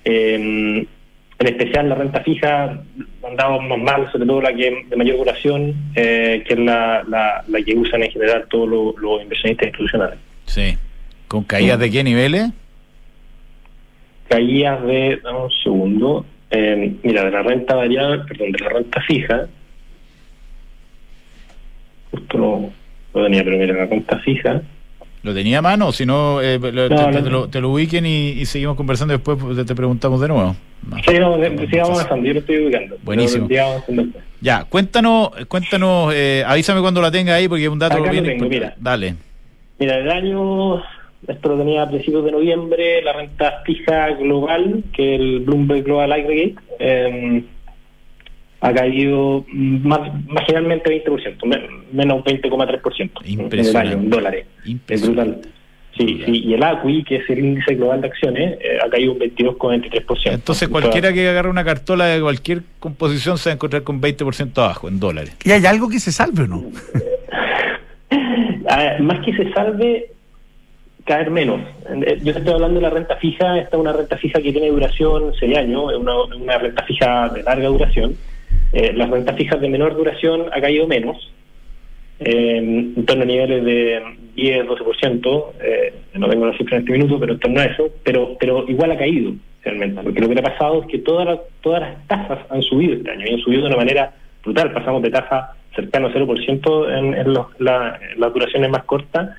[0.05, 0.87] en
[1.41, 2.81] especial la renta fija
[3.27, 7.75] han dado más mal, sobre todo la que de mayor duración, que es la, que
[7.75, 10.19] usan en general todos los, inversionistas institucionales.
[10.47, 10.79] Sí.
[11.27, 12.53] ¿Con caídas de qué niveles?
[14.29, 19.47] Caídas de, un segundo, eh, mira, de la renta variable, perdón, de la renta fija,
[22.11, 22.73] justo
[23.15, 24.63] lo tenía, pero mira, la renta fija.
[25.25, 25.91] ¿Lo tenía a mano?
[25.91, 30.55] Si no, eh, te, lo, ubiquen y, seguimos conversando después pues, te preguntamos de nuevo.
[31.09, 31.39] Sí, no,
[31.71, 32.99] sigamos avanzando, yo lo estoy ubicando.
[33.03, 33.49] Buenísimo.
[34.43, 38.75] Ya, cuéntanos, cuéntanos, eh, avísame cuando la tenga ahí porque es un dato bien mira.
[38.79, 39.15] Dale.
[39.79, 40.83] Mira, el año
[41.29, 46.13] esto lo tenía a principios de noviembre, la renta fija global, que el Bloomberg Global
[46.13, 47.45] Aggregate, eh,
[48.61, 51.45] ha caído más, marginalmente 20%,
[51.93, 54.47] menos 20,3% en el año, en dólares.
[54.89, 55.43] Es brutal.
[55.97, 59.13] Sí, sí, y el ACUI, que es el índice global de acciones, eh, ha caído
[59.13, 60.33] un 22,23%.
[60.33, 64.59] Entonces, cualquiera que agarre una cartola de cualquier composición se va a encontrar con 20%
[64.59, 65.37] abajo en dólares.
[65.45, 66.65] ¿Y hay algo que se salve o no?
[68.67, 70.14] Ah, más que se salve,
[71.05, 71.61] caer menos.
[71.89, 74.69] Eh, yo estoy hablando de la renta fija, esta es una renta fija que tiene
[74.69, 78.17] duración seis años, es una, renta fija de larga duración.
[78.73, 81.33] Eh, las rentas fijas de menor duración ha caído menos,
[82.19, 84.03] eh, en torno a niveles de
[84.35, 87.89] 10, 12%, eh, no tengo la cifra en este minuto, pero en torno a eso,
[88.03, 89.33] pero, pero igual ha caído.
[89.63, 92.95] realmente, porque lo que ha pasado es que todas las, todas las tasas han subido
[92.95, 94.73] este año y han subido de una manera brutal.
[94.73, 99.31] Pasamos de tasa cercano a 0% en, en los, la, las duraciones más cortas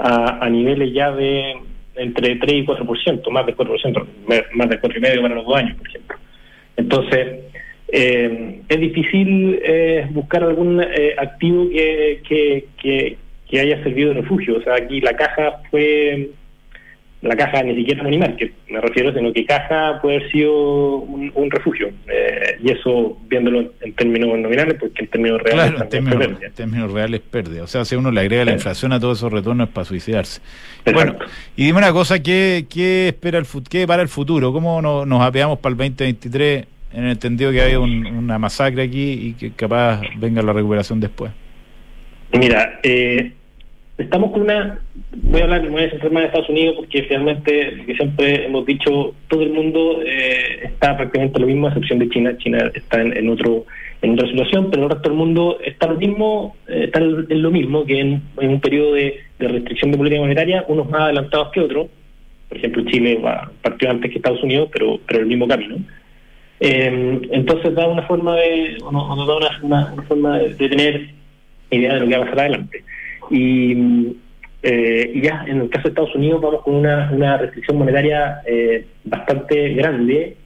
[0.00, 1.54] a, a niveles ya de
[1.96, 4.06] entre 3 y 4%, más del 4%,
[4.54, 6.16] más del 4,5% para los dos años, por ejemplo.
[6.76, 7.40] Entonces,
[7.88, 13.16] eh, es difícil eh, buscar algún eh, activo que, que, que,
[13.48, 14.58] que haya servido de refugio.
[14.58, 16.30] O sea, aquí la caja fue
[17.22, 20.96] la caja ni siquiera es animal, que me refiero, sino que caja puede haber sido
[20.96, 21.90] un, un refugio.
[22.08, 25.70] Eh, y eso viéndolo en términos nominales, porque en términos reales.
[25.70, 27.62] Claro, en términos, en términos, reales pérdida.
[27.62, 30.40] O sea, si uno le agrega la inflación a todos esos retornos es para suicidarse.
[30.84, 30.92] Exacto.
[30.94, 31.18] Bueno,
[31.56, 34.50] y dime una cosa, ¿qué, qué espera el qué para el futuro?
[34.52, 38.82] ¿Cómo nos, nos apeamos para el 2023 en el entendido que hay un, una masacre
[38.82, 41.32] aquí y que capaz venga la recuperación después?
[42.32, 43.32] Mira, eh,
[44.00, 44.78] estamos con una,
[45.12, 49.14] voy a hablar, de a centrar más de Estados Unidos porque finalmente, siempre hemos dicho,
[49.28, 52.36] todo el mundo eh, está prácticamente lo mismo, a excepción de China.
[52.38, 53.64] China está en, en, otro
[54.02, 57.50] en otra situación, pero el resto del mundo está lo mismo, eh, está en lo
[57.50, 61.88] mismo que en, un periodo de, restricción de política monetaria, unos más adelantados que otros.
[62.48, 65.76] Por ejemplo, Chile va, partió antes que Estados Unidos, pero pero el mismo camino.
[66.58, 71.08] Eh, entonces da una forma de, o da una, una, una forma de tener
[71.70, 72.84] idea de lo que va a pasar adelante.
[73.30, 74.16] Y,
[74.62, 78.84] eh, ya en el caso de Estados Unidos vamos con una, una restricción monetaria eh,
[79.04, 80.36] bastante grande,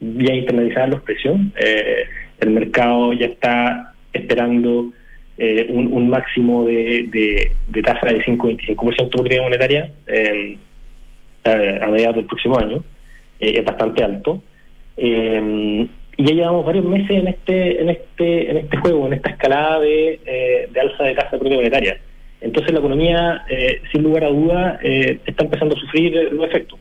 [0.00, 1.36] ya internalizada los precios.
[1.60, 2.04] Eh,
[2.40, 4.92] el mercado ya está esperando
[5.38, 9.90] eh, un, un, máximo de, de, de, tasa de 5,25% de política monetaria
[11.44, 12.84] a mediados del próximo año.
[13.40, 14.42] es bastante alto.
[14.96, 19.80] y ya llevamos varios meses en este en este en este juego, en esta escalada
[19.80, 21.98] de, de alza de tasa de política monetaria.
[22.40, 26.78] Entonces la economía, eh, sin lugar a duda, eh, está empezando a sufrir los efectos.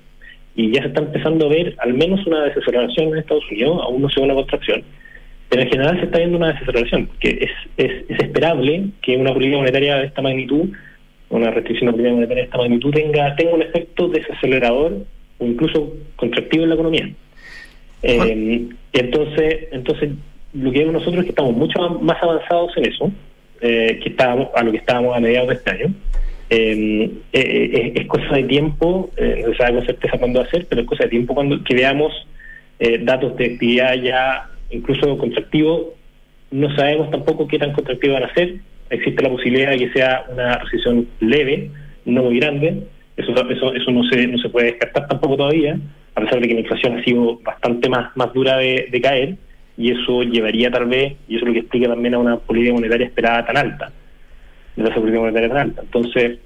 [0.56, 4.02] Y ya se está empezando a ver al menos una desaceleración en Estados Unidos, aún
[4.02, 4.84] no se ve una contracción,
[5.50, 9.34] pero en general se está viendo una desaceleración, que es, es, es esperable que una
[9.34, 10.70] política monetaria de esta magnitud,
[11.30, 15.06] una restricción de política monetaria de esta magnitud, tenga, tenga un efecto desacelerador
[15.40, 17.10] o incluso contractivo en la economía.
[18.04, 20.12] Eh, entonces, entonces,
[20.54, 23.12] lo que vemos nosotros es que estamos mucho más avanzados en eso
[23.62, 25.94] eh, que estábamos a lo que estábamos a mediados de este año.
[26.50, 30.68] Eh, eh, es cosa de tiempo, no se sabe con certeza cuándo va a ser,
[30.68, 32.14] pero es cosa de tiempo cuando que veamos
[33.02, 35.88] datos de actividad ya incluso contractivos.
[36.52, 38.56] No sabemos tampoco qué tan contractivos van a ser.
[38.90, 41.72] Existe la posibilidad de que sea una recesión leve,
[42.04, 42.84] no muy grande.
[43.18, 45.80] Eso, eso, eso no se no se puede descartar tampoco todavía,
[46.16, 49.38] a pesar de que la inflación ha sido bastante más, más dura de, de caer
[49.78, 52.74] y eso llevaría tal vez, y eso es lo que explica también a una política
[52.74, 53.92] monetaria esperada tan alta,
[54.76, 55.82] de la política monetaria tan alta.
[55.82, 56.40] Entonces,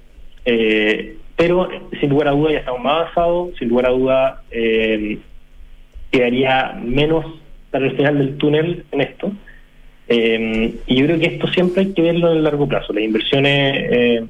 [0.44, 1.68] eh, pero
[1.98, 5.18] sin lugar a duda ya estamos más avanzados, sin lugar a duda eh,
[6.10, 7.24] quedaría menos
[7.70, 9.32] para el final del túnel en esto.
[10.08, 12.92] Eh, y yo creo que esto siempre hay que verlo en el largo plazo.
[12.92, 14.24] Las inversiones eh,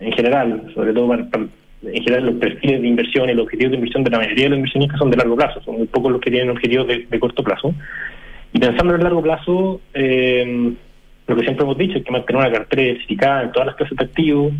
[0.00, 3.76] en general, sobre todo para, en general los perfiles de inversión y los objetivos de
[3.76, 6.20] inversión de la mayoría de los inversionistas son de largo plazo, son muy pocos los
[6.20, 7.74] que tienen objetivos de, de corto plazo.
[8.52, 10.72] Y pensando en el largo plazo, eh,
[11.26, 13.96] lo que siempre hemos dicho es que mantener una cartera diversificada en todas las clases
[13.96, 14.52] de activos,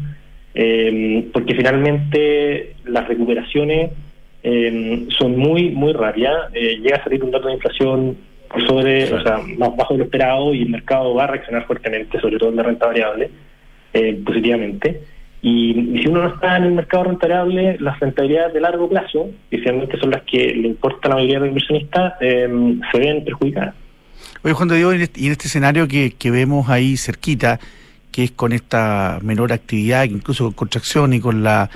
[0.55, 3.91] eh, porque finalmente las recuperaciones
[4.43, 6.53] eh, son muy, muy rápidas.
[6.53, 8.17] llega a salir un dato de inflación
[8.49, 11.67] por sobre, o sea, más bajo de lo esperado y el mercado va a reaccionar
[11.67, 13.31] fuertemente, sobre todo en la renta variable,
[14.25, 15.01] positivamente.
[15.43, 19.31] Y, y, si uno no está en el mercado rentable, las rentabilidades de largo plazo,
[19.51, 22.99] que finalmente son las que le importa a la mayoría de los inversionistas, eh, se
[22.99, 23.75] ven perjudicadas.
[24.43, 27.59] Oye, Juan de Dios, y en este escenario que, que vemos ahí cerquita,
[28.13, 31.71] que es con esta menor actividad, incluso con contracción y con la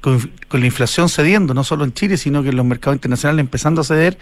[0.00, 3.40] con, con, la inflación cediendo, no solo en Chile, sino que en los mercados internacionales
[3.40, 4.18] empezando a ceder,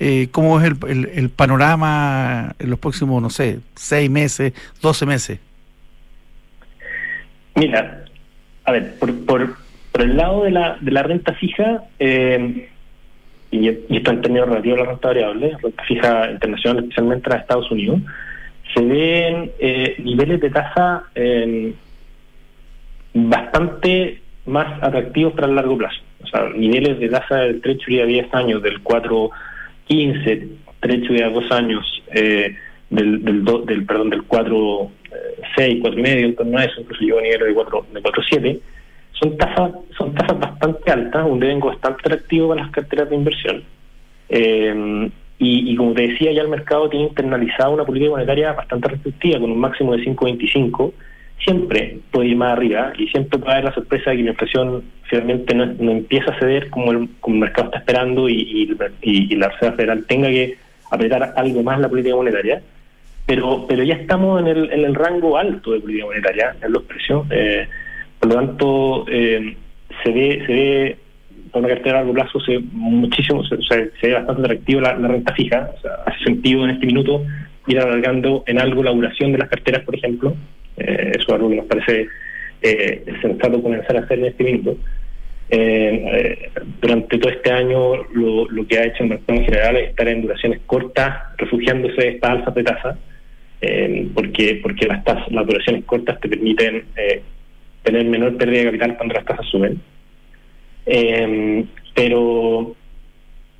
[0.00, 5.06] eh, ¿cómo es el, el, el panorama en los próximos, no sé, seis meses, doce
[5.06, 5.38] meses?
[7.54, 8.04] Mira,
[8.64, 9.56] a ver, por, por,
[10.00, 12.68] el lado de la, de la renta fija, eh,
[13.50, 17.36] y, y, esto en términos relativos a la renta variable, renta fija internacional, especialmente en
[17.36, 18.00] Estados Unidos,
[18.74, 21.74] se ven eh, niveles de tasa eh,
[23.14, 26.00] bastante más atractivos para el largo plazo.
[26.22, 30.48] O sea, niveles de tasa del treasury a 10 años del 4.15,
[30.80, 32.56] treasury a 2 años eh,
[32.90, 34.90] del, del, do, del, perdón, del 4
[35.56, 38.02] 6, 4 y medio, en torno a eso, incluso llegó a niveles de 4, de
[38.02, 38.60] 4 7,
[39.12, 43.64] son tasas, son tasas bastante altas, un devengo bastante atractivo para las carteras de inversión.
[44.28, 48.88] Eh, y, y, como te decía, ya el mercado tiene internalizada una política monetaria bastante
[48.88, 50.92] restrictiva, con un máximo de 5,25,
[51.44, 54.84] siempre puede ir más arriba y siempre puede haber la sorpresa de que la inflación
[55.04, 59.48] finalmente no, empieza a ceder como el, como el mercado está esperando y, y, la
[59.48, 60.56] Reserva Federal tenga que
[60.90, 62.62] apretar algo más la política monetaria.
[63.30, 66.82] Pero, pero ya estamos en el, en el rango alto de política monetaria, en los
[66.82, 67.24] precios.
[67.30, 67.64] Eh,
[68.18, 69.56] por lo tanto, eh,
[70.02, 70.96] se ve, se ve
[71.52, 75.32] para una cartera a largo plazo se muchísimo, se, se ve bastante atractivo la, renta
[75.32, 75.70] fija.
[75.78, 77.24] O sea, hace sentido en este minuto
[77.68, 80.34] ir alargando en algo la duración de las carteras, por ejemplo.
[80.76, 82.08] Eh, eso es algo que nos parece
[82.62, 84.76] eh, sensato comenzar a hacer en este minuto.
[86.80, 90.08] Durante todo este año lo, lo, que ha hecho el mercado en general es estar
[90.08, 92.98] en duraciones cortas, refugiándose de esta alza de tasa,
[94.14, 96.84] porque porque las, tasas, las duraciones cortas te permiten
[97.82, 99.80] tener menor pérdida de capital cuando las tasas suben.
[101.94, 102.74] pero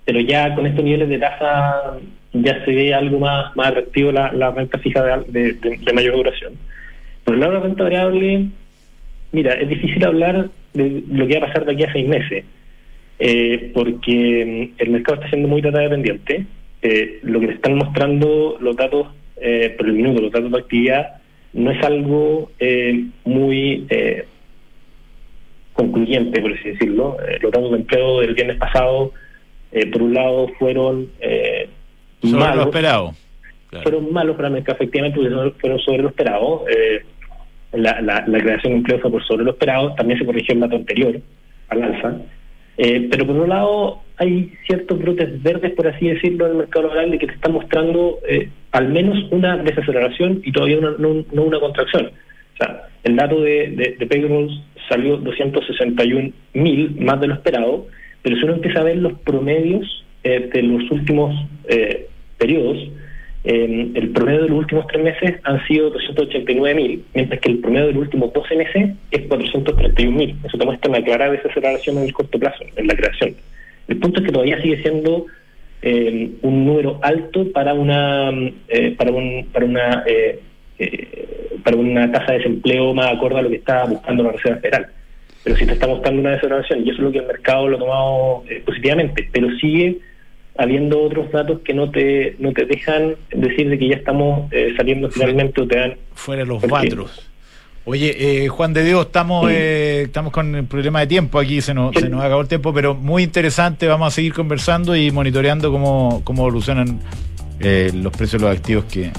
[0.05, 1.99] pero ya con estos niveles de tasa
[2.33, 6.55] ya se ve algo más, más atractivo la, renta fija de, de mayor duración.
[7.25, 8.47] Por el lado de la renta variable,
[9.33, 12.45] mira, es difícil hablar de lo que va a pasar de aquí a seis meses,
[13.19, 16.47] eh, porque mm, el mercado está siendo muy data dependiente.
[16.83, 19.09] Eh, lo que me están mostrando los datos
[19.41, 21.21] eh, por el minuto, los datos de actividad,
[21.53, 22.51] no es algo
[23.25, 23.87] muy
[25.73, 27.17] concluyente, por así decirlo.
[27.41, 29.13] los datos de empleo del viernes pasado,
[29.93, 31.09] por un lado, fueron
[32.23, 33.15] sobre lo esperado.
[33.83, 36.65] Fueron malos para el mercado, efectivamente, porque fueron sobre lo esperado.
[36.69, 37.05] Eh,
[37.73, 40.77] la, la, creación de empleo fue por sobre lo esperado, también se corrigió el dato
[40.77, 41.21] anterior
[41.69, 42.17] al alza.
[42.77, 46.89] Eh, pero por un lado, hay ciertos brotes verdes, por así decirlo, en el mercado
[46.89, 51.59] laboral de que te están mostrando eh, al menos una desaceleración y todavía no, una
[51.59, 52.11] contracción.
[52.55, 54.53] O sea, el dato de, de, payrolls
[54.91, 57.87] salió 261 mil, más de lo esperado,
[58.21, 61.35] pero si uno empieza a ver los promedios de los últimos
[62.37, 62.77] periodos,
[63.45, 67.87] el promedio de los últimos tres meses han sido 289 mil, mientras que el promedio
[67.87, 70.37] de los últimos 12 meses es 431 mil.
[70.45, 73.35] Eso te muestra una clara desaceleración en el corto plazo, en la creación.
[73.91, 75.27] El punto es que todavía sigue siendo
[75.83, 78.31] eh, un número alto para una
[78.69, 80.41] eh, para un, para una eh,
[81.63, 84.87] para una tasa de desempleo más acorde a lo que está buscando la Reserva Federal.
[85.43, 87.77] Pero si te está mostrando una desaceleración, y eso es lo que el mercado lo
[87.77, 89.99] ha tomado positivamente, pero sigue
[90.57, 94.75] habiendo otros datos que no te no te dejan decir de que ya estamos eh,
[94.77, 97.30] saliendo finalmente o te dan fuera los cuatros
[97.85, 101.75] Oye, eh, Juan de Dios, estamos eh, estamos con el problema de tiempo aquí, se
[101.75, 105.73] nos, se nos acabó el tiempo, pero muy interesante, vamos a seguir conversando y monitoreando
[105.73, 107.01] cómo, cómo evolucionan
[107.59, 109.11] los precios de los activos que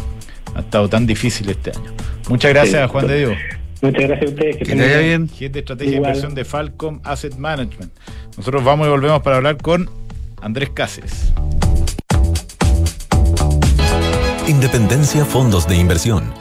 [0.56, 1.92] ha estado tan difícil este año.
[2.30, 3.34] Muchas gracias, Juan de Dios.
[3.82, 4.58] Muchas gracias a ustedes.
[4.58, 5.28] Que, te vaya bien.
[5.28, 7.92] Jefe de Estrategia de Inversión de Falcom Asset Management.
[8.38, 9.90] Nosotros vamos y volvemos para hablar con
[10.42, 11.34] Andrés Cáceres.
[14.48, 16.41] Independencia Fondos de Inversión.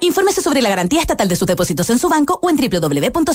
[0.00, 3.30] Infórmese sobre la garantía estatal de sus depósitos en su banco o en www.cmfchile.cl.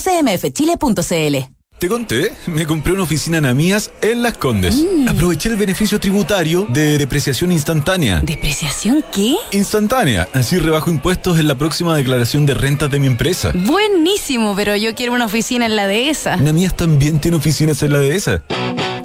[1.77, 4.75] Te conté, me compré una oficina en Amías en Las Condes.
[4.77, 5.09] Mm.
[5.09, 8.21] Aproveché el beneficio tributario de depreciación instantánea.
[8.21, 9.35] ¿Depreciación qué?
[9.51, 13.51] Instantánea, así rebajo impuestos en la próxima declaración de rentas de mi empresa.
[13.53, 16.37] Buenísimo, pero yo quiero una oficina en la dehesa.
[16.37, 18.41] Namías también tiene oficinas en la dehesa.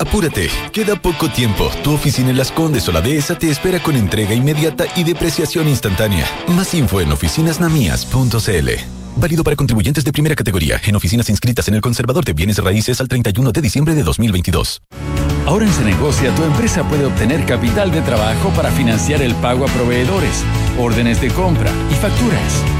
[0.01, 1.71] Apúrate, queda poco tiempo.
[1.85, 5.69] Tu oficina en Las Condes o la Dehesa te espera con entrega inmediata y depreciación
[5.69, 6.27] instantánea.
[6.49, 8.69] Más info en oficinasnamías.cl.
[9.17, 12.99] Válido para contribuyentes de primera categoría en oficinas inscritas en el Conservador de Bienes Raíces
[13.03, 14.81] al 31 de diciembre de 2022.
[15.45, 19.69] Ahora en Cenegocia tu empresa puede obtener capital de trabajo para financiar el pago a
[19.69, 20.45] proveedores,
[20.79, 22.80] órdenes de compra y facturas.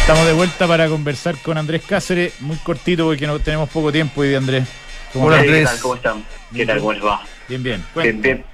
[0.00, 4.22] Estamos de vuelta para conversar con Andrés Cáceres, muy cortito porque no tenemos poco tiempo
[4.22, 4.68] hoy de Andrés.
[5.12, 5.58] ¿Cómo Hola Andrés.
[5.58, 5.80] ¿Qué tal?
[5.80, 6.24] ¿Cómo están?
[6.54, 6.78] ¿Qué tal?
[6.78, 7.20] ¿Cómo les va?
[7.48, 7.84] Bien, bien.
[7.94, 8.44] Bien, bien.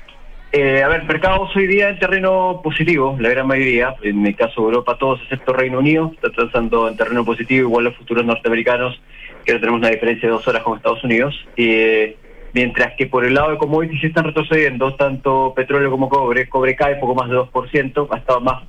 [0.53, 4.63] Eh, a ver, mercados hoy día en terreno positivo, la gran mayoría, en el caso
[4.63, 9.01] de Europa todos excepto Reino Unido, está transando en terreno positivo, igual los futuros norteamericanos,
[9.45, 11.35] que no tenemos una diferencia de dos horas con Estados Unidos.
[11.57, 12.17] Eh,
[12.53, 16.75] mientras que por el lado de commodities se están retrocediendo, tanto petróleo como cobre, cobre
[16.75, 18.63] cae poco más de 2%, ha estado más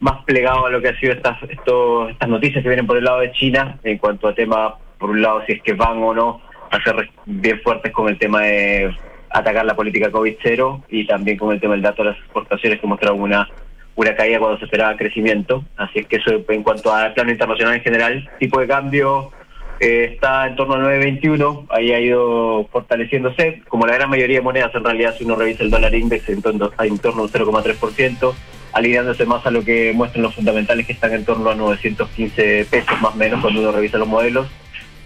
[0.00, 3.20] más plegado a lo que ha sido estas estas noticias que vienen por el lado
[3.20, 6.40] de China en cuanto a tema, por un lado, si es que van o no
[6.70, 8.94] a ser bien fuertes con el tema de
[9.30, 12.86] atacar la política COVID-0 y también con el tema del dato de las exportaciones que
[12.86, 13.48] mostraron una,
[13.96, 15.64] una caída cuando se esperaba crecimiento.
[15.76, 19.32] Así es que eso en cuanto al plano internacional en general, tipo de cambio
[19.80, 24.42] eh, está en torno a 9.21, ahí ha ido fortaleciéndose, como la gran mayoría de
[24.42, 27.30] monedas en realidad si uno revisa el dólar index en torno, en torno a un
[27.30, 28.34] 0,3%,
[28.78, 33.00] alineándose más a lo que muestran los fundamentales que están en torno a 915 pesos
[33.00, 34.48] más o menos cuando uno revisa los modelos.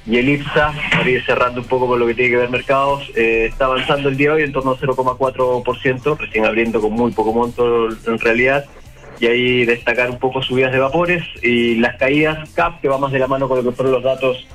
[0.05, 3.09] Y el IPSA, para ir cerrando un poco con lo que tiene que ver mercados,
[3.15, 7.13] eh, está avanzando el día de hoy en torno a 0,4%, recién abriendo con muy
[7.13, 8.67] poco monto en realidad.
[9.21, 13.13] Y ahí destacar un poco subidas de vapores y las caídas CAP, que va más
[13.13, 14.47] de la mano con lo que fueron los datos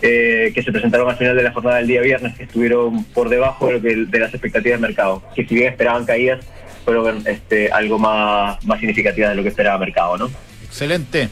[0.00, 3.28] eh, que se presentaron al final de la jornada del día viernes, que estuvieron por
[3.28, 6.40] debajo de, lo que, de las expectativas de mercado, que si bien esperaban caídas,
[6.84, 10.30] fueron este, algo más, más significativa de lo que esperaba el mercado, ¿no?
[10.64, 11.28] Excelente.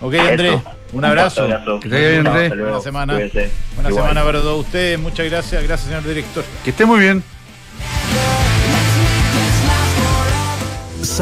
[0.00, 0.60] Ok, Andrés,
[0.92, 1.46] un abrazo.
[1.80, 2.50] Que bien, Andrés.
[2.56, 3.14] Buena semana.
[3.74, 4.98] Buena semana para todos ustedes.
[4.98, 5.62] Muchas gracias.
[5.62, 6.44] Gracias, señor director.
[6.62, 7.22] Que esté muy bien.